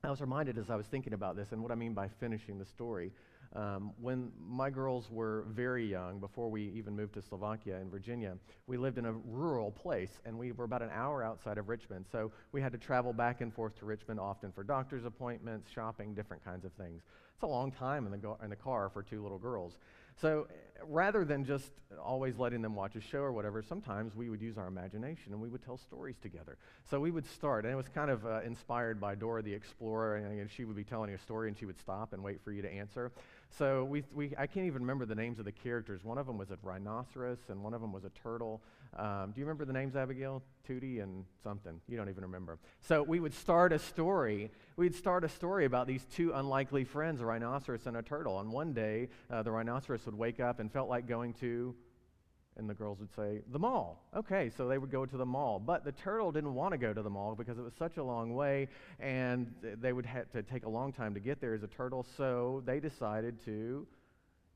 I 0.04 0.10
was 0.10 0.22
reminded 0.22 0.58
as 0.58 0.70
I 0.70 0.76
was 0.76 0.86
thinking 0.86 1.14
about 1.14 1.36
this 1.36 1.52
and 1.52 1.62
what 1.62 1.72
I 1.72 1.76
mean 1.76 1.94
by 1.94 2.08
finishing 2.08 2.60
the 2.60 2.66
story. 2.66 3.12
Um, 3.56 3.94
when 4.00 4.32
my 4.40 4.70
girls 4.70 5.10
were 5.10 5.46
very 5.50 5.86
young, 5.86 6.20
before 6.20 6.50
we 6.50 6.72
even 6.76 6.96
moved 6.96 7.14
to 7.16 7.22
Slovakia 7.22 7.78
in 7.80 7.90
Virginia, 7.90 8.38
we 8.68 8.78
lived 8.78 8.98
in 8.98 9.06
a 9.06 9.14
rural 9.14 9.72
place 9.72 10.22
and 10.26 10.38
we 10.38 10.52
were 10.52 10.66
about 10.66 10.82
an 10.82 10.90
hour 10.94 11.24
outside 11.24 11.58
of 11.58 11.68
Richmond. 11.68 12.06
So 12.12 12.32
we 12.52 12.62
had 12.62 12.72
to 12.74 12.78
travel 12.78 13.12
back 13.14 13.42
and 13.42 13.54
forth 13.54 13.78
to 13.80 13.86
Richmond 13.86 14.20
often 14.20 14.52
for 14.52 14.64
doctor's 14.64 15.06
appointments, 15.06 15.72
shopping, 15.72 16.14
different 16.14 16.44
kinds 16.44 16.66
of 16.66 16.74
things. 16.74 17.02
It's 17.34 17.44
a 17.44 17.48
long 17.48 17.72
time 17.72 18.06
in 18.06 18.12
the, 18.12 18.18
go- 18.18 18.38
in 18.44 18.50
the 18.50 18.56
car 18.56 18.90
for 18.94 19.02
two 19.02 19.24
little 19.24 19.40
girls. 19.40 19.78
So 20.20 20.48
rather 20.88 21.26
than 21.26 21.46
just 21.46 21.72
always 22.04 22.38
letting 22.38 22.62
them 22.62 22.76
watch 22.76 22.96
a 22.96 23.02
show 23.02 23.20
or 23.20 23.32
whatever, 23.32 23.62
sometimes 23.62 24.16
we 24.16 24.30
would 24.30 24.42
use 24.42 24.58
our 24.58 24.68
imagination 24.68 25.34
and 25.34 25.42
we 25.42 25.50
would 25.50 25.64
tell 25.64 25.78
stories 25.78 26.16
together. 26.22 26.58
So 26.90 27.00
we 27.00 27.12
would 27.12 27.26
start, 27.26 27.66
and 27.66 27.74
it 27.74 27.78
was 27.78 27.88
kind 27.88 28.10
of 28.10 28.26
uh, 28.26 28.42
inspired 28.42 29.00
by 29.00 29.16
Dora 29.16 29.42
the 29.42 29.54
Explorer, 29.54 30.18
and, 30.18 30.40
and 30.40 30.50
she 30.50 30.66
would 30.66 30.76
be 30.76 30.84
telling 30.84 31.14
a 31.14 31.18
story 31.18 31.48
and 31.50 31.58
she 31.58 31.66
would 31.66 31.80
stop 31.80 32.14
and 32.14 32.24
wait 32.24 32.42
for 32.44 32.52
you 32.52 32.62
to 32.62 32.72
answer. 32.72 33.12
So 33.58 33.86
we, 33.86 34.04
we, 34.14 34.34
I 34.38 34.48
can't 34.48 34.66
even 34.66 34.82
remember 34.82 35.06
the 35.06 35.16
names 35.16 35.40
of 35.40 35.46
the 35.46 35.52
characters. 35.52 36.04
One 36.04 36.18
of 36.18 36.28
them 36.28 36.38
was 36.38 36.52
a 36.52 36.58
rhinoceros, 36.62 37.40
and 37.50 37.64
one 37.64 37.74
of 37.74 37.82
them 37.82 37.94
was 37.94 38.04
a 38.04 38.10
turtle. 38.10 38.62
Um, 38.98 39.32
do 39.32 39.40
you 39.40 39.46
remember 39.46 39.66
the 39.66 39.74
names, 39.74 39.96
Abigail? 39.96 40.42
Tootie 40.68 41.02
and 41.02 41.24
something. 41.44 41.80
You 41.88 41.98
don't 41.98 42.10
even 42.10 42.24
remember. 42.24 42.58
So 42.82 43.04
we 43.04 43.20
would 43.20 43.34
start 43.34 43.72
a 43.72 43.80
story. 43.80 44.52
We'd 44.76 44.96
start 44.96 45.24
a 45.24 45.30
story 45.30 45.66
about 45.66 45.88
these 45.88 46.04
two 46.06 46.34
unlikely 46.34 46.84
friends, 46.84 47.22
a 47.22 47.26
rhinoceros 47.26 47.86
and 47.86 47.96
a 47.98 48.02
turtle. 48.02 48.40
And 48.40 48.52
one 48.52 48.74
day, 48.74 49.10
uh, 49.32 49.44
the 49.44 49.52
rhinoceros 49.52 50.06
would 50.06 50.16
wake 50.16 50.40
up 50.40 50.60
and 50.60 50.72
felt 50.72 50.90
like 50.90 51.08
going 51.08 51.34
to, 51.36 51.76
and 52.58 52.68
the 52.68 52.74
girls 52.74 53.00
would 53.00 53.14
say, 53.16 53.42
the 53.52 53.60
mall. 53.60 54.04
Okay, 54.16 54.50
so 54.58 54.68
they 54.68 54.80
would 54.80 54.92
go 54.92 55.06
to 55.06 55.16
the 55.16 55.26
mall. 55.26 55.60
But 55.60 55.86
the 55.86 55.92
turtle 55.92 56.32
didn't 56.32 56.56
want 56.56 56.72
to 56.72 56.78
go 56.80 56.92
to 56.92 57.02
the 57.04 57.10
mall 57.10 57.36
because 57.36 57.60
it 57.60 57.64
was 57.64 57.74
such 57.78 57.98
a 57.98 58.04
long 58.04 58.34
way, 58.34 58.68
and 59.00 59.54
they 59.62 59.94
would 59.94 60.08
have 60.08 60.32
to 60.32 60.42
take 60.42 60.66
a 60.66 60.70
long 60.70 60.92
time 60.92 61.14
to 61.14 61.20
get 61.20 61.40
there 61.40 61.54
as 61.54 61.62
a 61.62 61.68
turtle. 61.68 62.04
So 62.18 62.64
they 62.66 62.80
decided 62.80 63.44
to 63.46 63.86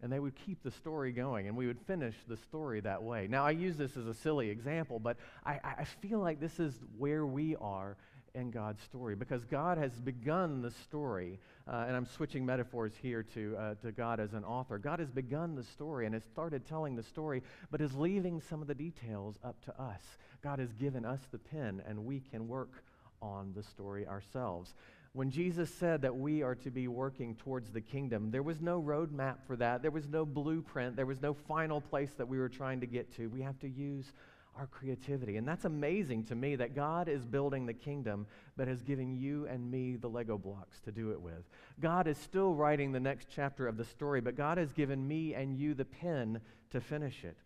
and 0.01 0.11
they 0.11 0.19
would 0.19 0.35
keep 0.35 0.63
the 0.63 0.71
story 0.71 1.11
going, 1.11 1.47
and 1.47 1.55
we 1.55 1.67
would 1.67 1.79
finish 1.81 2.15
the 2.27 2.37
story 2.37 2.79
that 2.81 3.01
way. 3.01 3.27
Now, 3.27 3.45
I 3.45 3.51
use 3.51 3.77
this 3.77 3.97
as 3.97 4.07
a 4.07 4.13
silly 4.13 4.49
example, 4.49 4.99
but 4.99 5.17
I, 5.45 5.59
I, 5.63 5.83
feel 5.83 6.19
like 6.19 6.39
this 6.39 6.59
is 6.59 6.73
where 6.97 7.25
we 7.25 7.55
are 7.57 7.97
in 8.33 8.49
God's 8.49 8.81
story 8.83 9.15
because 9.15 9.43
God 9.45 9.77
has 9.77 9.91
begun 9.91 10.61
the 10.61 10.71
story, 10.71 11.39
uh, 11.67 11.85
and 11.87 11.95
I'm 11.95 12.05
switching 12.05 12.45
metaphors 12.45 12.93
here 13.01 13.23
to, 13.33 13.55
uh, 13.57 13.75
to 13.83 13.91
God 13.91 14.19
as 14.19 14.33
an 14.33 14.43
author. 14.43 14.77
God 14.77 14.99
has 14.99 15.09
begun 15.09 15.55
the 15.55 15.63
story 15.63 16.05
and 16.05 16.15
has 16.15 16.23
started 16.23 16.65
telling 16.65 16.95
the 16.95 17.03
story, 17.03 17.43
but 17.69 17.81
is 17.81 17.93
leaving 17.93 18.41
some 18.41 18.61
of 18.61 18.67
the 18.67 18.75
details 18.75 19.35
up 19.43 19.63
to 19.65 19.81
us. 19.81 20.01
God 20.41 20.59
has 20.59 20.73
given 20.73 21.05
us 21.05 21.19
the 21.31 21.37
pen, 21.37 21.81
and 21.87 22.05
we 22.05 22.21
can 22.31 22.47
work 22.47 22.83
on 23.21 23.53
the 23.55 23.63
story 23.63 24.07
ourselves. 24.07 24.73
When 25.13 25.29
Jesus 25.29 25.69
said 25.69 26.03
that 26.03 26.15
we 26.15 26.41
are 26.41 26.55
to 26.55 26.71
be 26.71 26.87
working 26.87 27.35
towards 27.35 27.69
the 27.71 27.81
kingdom, 27.81 28.31
there 28.31 28.43
was 28.43 28.61
no 28.61 28.81
roadmap 28.81 29.37
for 29.45 29.57
that. 29.57 29.81
There 29.81 29.91
was 29.91 30.07
no 30.07 30.25
blueprint. 30.25 30.95
There 30.95 31.05
was 31.05 31.21
no 31.21 31.33
final 31.33 31.81
place 31.81 32.13
that 32.17 32.27
we 32.27 32.39
were 32.39 32.47
trying 32.47 32.79
to 32.79 32.87
get 32.87 33.13
to. 33.17 33.27
We 33.27 33.41
have 33.41 33.59
to 33.59 33.67
use 33.67 34.13
our 34.57 34.67
creativity. 34.67 35.37
And 35.37 35.47
that's 35.47 35.65
amazing 35.65 36.25
to 36.25 36.35
me 36.35 36.55
that 36.57 36.75
God 36.75 37.09
is 37.09 37.25
building 37.25 37.65
the 37.65 37.73
kingdom, 37.73 38.25
but 38.55 38.67
has 38.69 38.81
given 38.83 39.13
you 39.13 39.47
and 39.47 39.69
me 39.69 39.97
the 39.97 40.09
Lego 40.09 40.37
blocks 40.37 40.79
to 40.81 40.91
do 40.91 41.11
it 41.11 41.21
with. 41.21 41.43
God 41.81 42.07
is 42.07 42.17
still 42.17 42.53
writing 42.53 42.91
the 42.91 42.99
next 42.99 43.27
chapter 43.33 43.67
of 43.67 43.77
the 43.77 43.85
story, 43.85 44.21
but 44.21 44.37
God 44.37 44.57
has 44.57 44.71
given 44.71 45.05
me 45.05 45.33
and 45.33 45.57
you 45.57 45.73
the 45.73 45.85
pen 45.85 46.39
to 46.71 46.79
finish 46.79 47.23
it. 47.23 47.37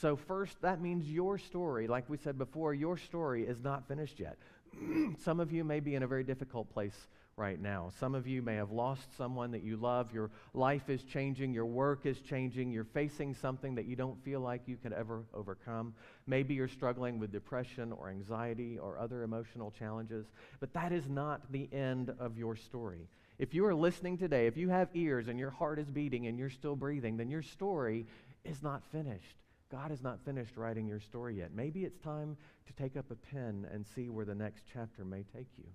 So, 0.00 0.16
first, 0.16 0.60
that 0.60 0.82
means 0.82 1.10
your 1.10 1.38
story, 1.38 1.86
like 1.86 2.10
we 2.10 2.18
said 2.18 2.36
before, 2.36 2.74
your 2.74 2.98
story 2.98 3.46
is 3.46 3.62
not 3.62 3.88
finished 3.88 4.20
yet. 4.20 4.36
Some 5.18 5.40
of 5.40 5.52
you 5.52 5.64
may 5.64 5.80
be 5.80 5.94
in 5.94 6.02
a 6.02 6.06
very 6.06 6.24
difficult 6.24 6.72
place 6.72 7.08
right 7.36 7.60
now. 7.60 7.90
Some 8.00 8.14
of 8.14 8.26
you 8.26 8.40
may 8.40 8.54
have 8.56 8.70
lost 8.70 9.14
someone 9.16 9.50
that 9.50 9.62
you 9.62 9.76
love. 9.76 10.12
Your 10.12 10.30
life 10.54 10.88
is 10.88 11.02
changing. 11.02 11.52
Your 11.52 11.66
work 11.66 12.06
is 12.06 12.20
changing. 12.20 12.72
You're 12.72 12.84
facing 12.84 13.34
something 13.34 13.74
that 13.74 13.84
you 13.84 13.94
don't 13.94 14.22
feel 14.24 14.40
like 14.40 14.62
you 14.66 14.76
could 14.76 14.94
ever 14.94 15.24
overcome. 15.34 15.94
Maybe 16.26 16.54
you're 16.54 16.68
struggling 16.68 17.18
with 17.18 17.32
depression 17.32 17.92
or 17.92 18.08
anxiety 18.08 18.78
or 18.78 18.98
other 18.98 19.22
emotional 19.22 19.70
challenges. 19.70 20.26
But 20.60 20.72
that 20.72 20.92
is 20.92 21.08
not 21.08 21.52
the 21.52 21.68
end 21.72 22.14
of 22.18 22.38
your 22.38 22.56
story. 22.56 23.08
If 23.38 23.52
you 23.52 23.66
are 23.66 23.74
listening 23.74 24.16
today, 24.16 24.46
if 24.46 24.56
you 24.56 24.70
have 24.70 24.88
ears 24.94 25.28
and 25.28 25.38
your 25.38 25.50
heart 25.50 25.78
is 25.78 25.90
beating 25.90 26.26
and 26.26 26.38
you're 26.38 26.48
still 26.48 26.74
breathing, 26.74 27.18
then 27.18 27.28
your 27.28 27.42
story 27.42 28.06
is 28.46 28.62
not 28.62 28.82
finished. 28.90 29.36
God 29.70 29.90
has 29.90 30.02
not 30.02 30.24
finished 30.24 30.56
writing 30.56 30.86
your 30.86 31.00
story 31.00 31.38
yet. 31.38 31.50
Maybe 31.54 31.84
it's 31.84 31.98
time 31.98 32.36
to 32.66 32.72
take 32.72 32.96
up 32.96 33.10
a 33.10 33.16
pen 33.16 33.66
and 33.72 33.84
see 33.84 34.08
where 34.08 34.24
the 34.24 34.34
next 34.34 34.64
chapter 34.72 35.04
may 35.04 35.24
take 35.34 35.48
you. 35.58 35.66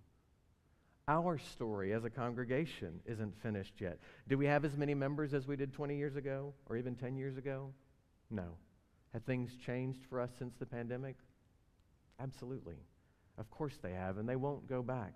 Our 1.07 1.37
story 1.37 1.93
as 1.93 2.05
a 2.05 2.09
congregation 2.09 3.01
isn't 3.05 3.35
finished 3.41 3.81
yet. 3.81 3.99
Do 4.29 4.37
we 4.37 4.45
have 4.45 4.63
as 4.63 4.77
many 4.77 4.93
members 4.93 5.33
as 5.33 5.47
we 5.47 5.55
did 5.55 5.73
20 5.73 5.97
years 5.97 6.15
ago 6.15 6.53
or 6.69 6.77
even 6.77 6.95
10 6.95 7.17
years 7.17 7.37
ago? 7.37 7.73
No. 8.29 8.55
Have 9.13 9.23
things 9.23 9.51
changed 9.65 10.05
for 10.09 10.21
us 10.21 10.29
since 10.39 10.53
the 10.57 10.65
pandemic? 10.65 11.17
Absolutely. 12.19 12.77
Of 13.37 13.49
course 13.51 13.77
they 13.81 13.91
have, 13.91 14.17
and 14.17 14.29
they 14.29 14.35
won't 14.35 14.69
go 14.69 14.81
back. 14.81 15.15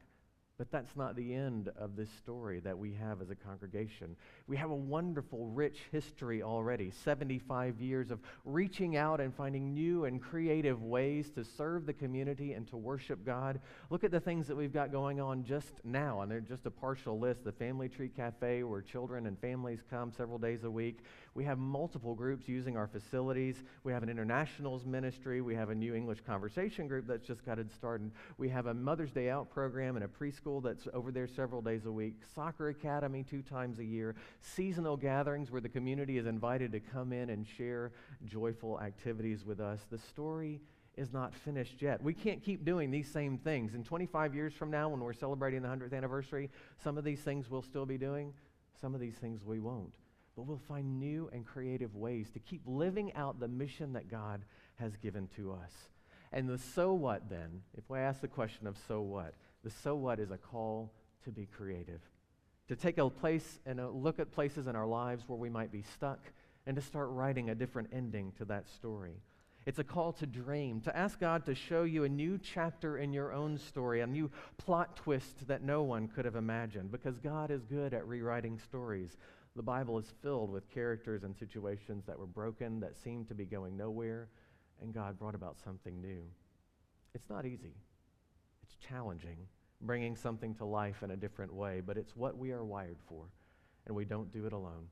But 0.58 0.72
that's 0.72 0.96
not 0.96 1.16
the 1.16 1.34
end 1.34 1.70
of 1.78 1.96
this 1.96 2.10
story 2.18 2.60
that 2.62 2.78
we 2.78 2.94
have 2.94 3.22
as 3.22 3.30
a 3.30 3.36
congregation. 3.36 4.16
We 4.48 4.58
have 4.58 4.70
a 4.70 4.76
wonderful, 4.76 5.48
rich 5.48 5.80
history 5.92 6.44
already 6.44 6.92
75 7.04 7.82
years 7.82 8.12
of 8.12 8.20
reaching 8.44 8.96
out 8.96 9.20
and 9.20 9.34
finding 9.34 9.74
new 9.74 10.06
and 10.06 10.22
creative 10.22 10.84
ways 10.84 11.32
to 11.32 11.44
serve 11.44 11.88
the 11.88 11.94
community 11.94 12.54
and 12.54 12.68
to 12.68 12.78
worship 12.78 13.26
God. 13.26 13.60
Look 13.90 14.04
at 14.04 14.12
the 14.12 14.20
things 14.20 14.48
that 14.48 14.56
we've 14.56 14.72
got 14.72 14.92
going 14.92 15.20
on 15.20 15.44
just 15.44 15.74
now, 15.84 16.22
and 16.22 16.30
they're 16.30 16.42
just 16.42 16.68
a 16.68 16.72
partial 16.72 17.20
list. 17.20 17.44
The 17.44 17.52
Family 17.54 17.90
Tree 17.90 18.10
Cafe, 18.10 18.62
where 18.62 18.84
children 18.84 19.26
and 19.26 19.40
families 19.40 19.80
come 19.90 20.12
several 20.12 20.38
days 20.38 20.64
a 20.64 20.70
week. 20.70 21.00
We 21.34 21.44
have 21.46 21.58
multiple 21.58 22.14
groups 22.14 22.48
using 22.48 22.78
our 22.78 22.88
facilities. 22.88 23.64
We 23.84 23.92
have 23.94 24.04
an 24.04 24.10
internationals 24.10 24.86
ministry. 24.86 25.42
We 25.42 25.56
have 25.56 25.72
a 25.72 25.76
new 25.76 25.96
English 25.96 26.22
conversation 26.22 26.88
group 26.88 27.08
that's 27.08 27.26
just 27.26 27.44
got 27.46 27.58
it 27.58 27.72
started. 27.72 28.12
We 28.38 28.48
have 28.50 28.68
a 28.68 28.74
Mother's 28.76 29.12
Day 29.12 29.32
Out 29.32 29.50
program 29.50 29.96
and 29.96 30.06
a 30.06 30.08
preschool 30.08 30.62
that's 30.64 30.88
over 30.94 31.12
there 31.12 31.28
several 31.28 31.64
days 31.64 31.88
a 31.88 31.92
week. 31.92 32.22
Soccer 32.36 32.70
Academy 32.70 33.26
two 33.28 33.42
times 33.42 33.80
a 33.80 33.84
year. 33.84 34.16
Seasonal 34.42 34.98
gatherings 34.98 35.52
where 35.52 35.62
the 35.62 35.70
community 35.70 36.18
is 36.18 36.26
invited 36.26 36.72
to 36.72 36.80
come 36.80 37.12
in 37.14 37.30
and 37.30 37.46
share 37.46 37.92
joyful 38.26 38.80
activities 38.82 39.46
with 39.46 39.60
us. 39.60 39.82
The 39.90 39.98
story 39.98 40.62
is 40.98 41.12
not 41.12 41.34
finished 41.34 41.82
yet. 41.82 42.02
We 42.02 42.14
can't 42.14 42.44
keep 42.44 42.64
doing 42.64 42.92
these 42.92 43.12
same 43.12 43.38
things. 43.38 43.74
In 43.74 43.84
25 43.84 44.34
years 44.34 44.54
from 44.54 44.72
now, 44.72 44.90
when 44.90 45.00
we're 45.00 45.14
celebrating 45.14 45.62
the 45.62 45.68
100th 45.68 45.94
anniversary, 45.94 46.50
some 46.84 46.98
of 46.98 47.04
these 47.04 47.20
things 47.20 47.50
we'll 47.50 47.62
still 47.62 47.86
be 47.86 47.98
doing, 47.98 48.34
some 48.80 48.94
of 48.94 49.02
these 49.02 49.16
things 49.16 49.44
we 49.44 49.60
won't 49.60 49.94
but 50.36 50.44
we'll 50.44 50.58
find 50.58 51.00
new 51.00 51.30
and 51.34 51.46
creative 51.46 51.96
ways 51.96 52.30
to 52.32 52.40
keep 52.40 52.62
living 52.66 53.14
out 53.14 53.40
the 53.40 53.48
mission 53.48 53.94
that 53.94 54.10
God 54.10 54.44
has 54.76 54.96
given 54.98 55.30
to 55.36 55.54
us. 55.54 55.72
And 56.34 56.50
the 56.50 56.58
so 56.58 56.94
what 56.94 57.30
then, 57.30 57.62
if 57.78 57.90
we 57.90 58.00
ask 58.00 58.20
the 58.20 58.28
question 58.28 58.68
of 58.68 58.78
so 58.88 59.02
what, 59.02 59.34
the 59.64 59.70
so 59.70 59.96
what 59.96 60.20
is 60.20 60.32
a 60.32 60.38
call 60.38 60.92
to 61.24 61.32
be 61.32 61.46
creative, 61.46 62.02
to 62.68 62.76
take 62.76 62.98
a 62.98 63.10
place 63.10 63.60
and 63.66 63.80
a 63.80 63.90
look 63.90 64.20
at 64.20 64.32
places 64.32 64.68
in 64.68 64.76
our 64.76 64.88
lives 64.88 65.24
where 65.28 65.38
we 65.38 65.50
might 65.50 65.72
be 65.72 65.84
stuck 65.94 66.20
and 66.66 66.76
to 66.76 66.82
start 66.82 67.10
writing 67.10 67.50
a 67.50 67.56
different 67.56 67.90
ending 67.94 68.32
to 68.38 68.46
that 68.46 68.68
story. 68.68 69.22
It's 69.66 69.80
a 69.80 69.84
call 69.84 70.14
to 70.14 70.28
dream, 70.28 70.80
to 70.82 70.96
ask 70.96 71.20
God 71.20 71.46
to 71.46 71.56
show 71.56 71.84
you 71.84 72.04
a 72.04 72.10
new 72.10 72.38
chapter 72.38 72.98
in 72.98 73.12
your 73.12 73.34
own 73.34 73.58
story, 73.58 74.02
a 74.02 74.08
new 74.08 74.30
plot 74.58 74.96
twist 74.96 75.48
that 75.48 75.64
no 75.64 75.82
one 75.82 76.08
could 76.08 76.26
have 76.26 76.36
imagined, 76.36 76.92
because 76.92 77.18
God 77.18 77.50
is 77.50 77.64
good 77.64 77.94
at 77.94 78.08
rewriting 78.08 78.60
stories. 78.60 79.18
The 79.56 79.64
Bible 79.64 79.98
is 79.98 80.14
filled 80.22 80.52
with 80.52 80.70
characters 80.70 81.24
and 81.24 81.36
situations 81.36 82.04
that 82.06 82.20
were 82.20 82.28
broken, 82.28 82.80
that 82.82 82.96
seemed 82.96 83.28
to 83.30 83.34
be 83.34 83.46
going 83.46 83.76
nowhere, 83.76 84.28
and 84.82 84.94
God 84.94 85.18
brought 85.18 85.34
about 85.34 85.58
something 85.64 86.00
new. 86.00 86.22
It's 87.16 87.30
not 87.30 87.46
easy, 87.46 87.74
it's 88.62 88.76
challenging, 88.88 89.38
bringing 89.82 90.16
something 90.16 90.56
to 90.56 90.66
life 90.66 91.04
in 91.04 91.12
a 91.12 91.18
different 91.18 91.54
way, 91.54 91.82
but 91.86 91.98
it's 91.98 92.16
what 92.16 92.38
we 92.38 92.52
are 92.52 92.64
wired 92.64 92.98
for, 93.08 93.26
and 93.86 93.96
we 93.96 94.06
don't 94.06 94.32
do 94.32 94.46
it 94.46 94.54
alone. 94.54 94.88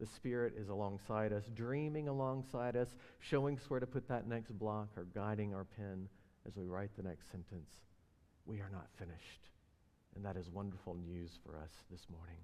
The 0.00 0.06
Spirit 0.06 0.54
is 0.56 0.68
alongside 0.68 1.32
us, 1.32 1.44
dreaming 1.54 2.08
alongside 2.08 2.76
us, 2.76 2.96
showing 3.20 3.56
us 3.56 3.70
where 3.70 3.80
to 3.80 3.86
put 3.86 4.08
that 4.08 4.26
next 4.26 4.58
block 4.58 4.88
or 4.96 5.06
guiding 5.14 5.54
our 5.54 5.64
pen 5.64 6.08
as 6.46 6.56
we 6.56 6.66
write 6.66 6.90
the 6.96 7.02
next 7.02 7.30
sentence. 7.30 7.70
We 8.44 8.58
are 8.58 8.70
not 8.72 8.88
finished. 8.98 9.48
And 10.16 10.24
that 10.24 10.36
is 10.36 10.50
wonderful 10.50 10.94
news 10.94 11.38
for 11.44 11.56
us 11.56 11.70
this 11.90 12.06
morning 12.10 12.38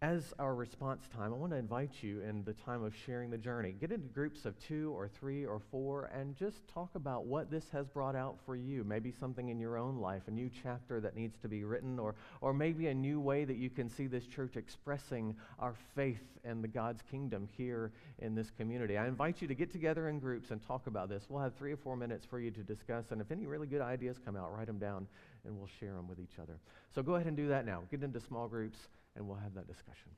as 0.00 0.32
our 0.38 0.54
response 0.54 1.08
time, 1.12 1.34
I 1.34 1.36
want 1.36 1.50
to 1.50 1.58
invite 1.58 1.90
you 2.02 2.20
in 2.20 2.44
the 2.44 2.52
time 2.52 2.84
of 2.84 2.94
sharing 3.04 3.30
the 3.30 3.38
journey. 3.38 3.74
Get 3.80 3.90
into 3.90 4.06
groups 4.06 4.44
of 4.44 4.56
two 4.60 4.92
or 4.96 5.08
three 5.08 5.44
or 5.44 5.60
four 5.72 6.04
and 6.14 6.36
just 6.36 6.68
talk 6.72 6.90
about 6.94 7.26
what 7.26 7.50
this 7.50 7.64
has 7.72 7.88
brought 7.88 8.14
out 8.14 8.38
for 8.46 8.54
you. 8.54 8.84
Maybe 8.84 9.10
something 9.10 9.48
in 9.48 9.58
your 9.58 9.76
own 9.76 9.96
life, 9.96 10.22
a 10.28 10.30
new 10.30 10.48
chapter 10.62 11.00
that 11.00 11.16
needs 11.16 11.36
to 11.38 11.48
be 11.48 11.64
written, 11.64 11.98
or, 11.98 12.14
or 12.40 12.52
maybe 12.52 12.86
a 12.86 12.94
new 12.94 13.18
way 13.18 13.44
that 13.44 13.56
you 13.56 13.70
can 13.70 13.90
see 13.90 14.06
this 14.06 14.24
church 14.28 14.56
expressing 14.56 15.34
our 15.58 15.74
faith 15.96 16.22
and 16.44 16.62
the 16.62 16.68
God's 16.68 17.02
kingdom 17.10 17.48
here 17.56 17.90
in 18.20 18.36
this 18.36 18.52
community. 18.56 18.96
I 18.96 19.08
invite 19.08 19.42
you 19.42 19.48
to 19.48 19.54
get 19.54 19.72
together 19.72 20.08
in 20.08 20.20
groups 20.20 20.52
and 20.52 20.64
talk 20.64 20.86
about 20.86 21.08
this. 21.08 21.24
We'll 21.28 21.42
have 21.42 21.56
three 21.56 21.72
or 21.72 21.76
four 21.76 21.96
minutes 21.96 22.24
for 22.24 22.38
you 22.38 22.52
to 22.52 22.62
discuss, 22.62 23.06
and 23.10 23.20
if 23.20 23.32
any 23.32 23.46
really 23.46 23.66
good 23.66 23.82
ideas 23.82 24.16
come 24.24 24.36
out, 24.36 24.56
write 24.56 24.68
them 24.68 24.78
down 24.78 25.08
and 25.44 25.58
we'll 25.58 25.68
share 25.80 25.94
them 25.94 26.06
with 26.08 26.20
each 26.20 26.38
other. 26.40 26.60
So 26.94 27.02
go 27.02 27.16
ahead 27.16 27.26
and 27.26 27.36
do 27.36 27.48
that 27.48 27.66
now. 27.66 27.82
Get 27.90 28.02
into 28.04 28.20
small 28.20 28.46
groups 28.46 28.78
and 29.18 29.26
we'll 29.26 29.36
have 29.38 29.54
that 29.54 29.66
discussion. 29.66 30.12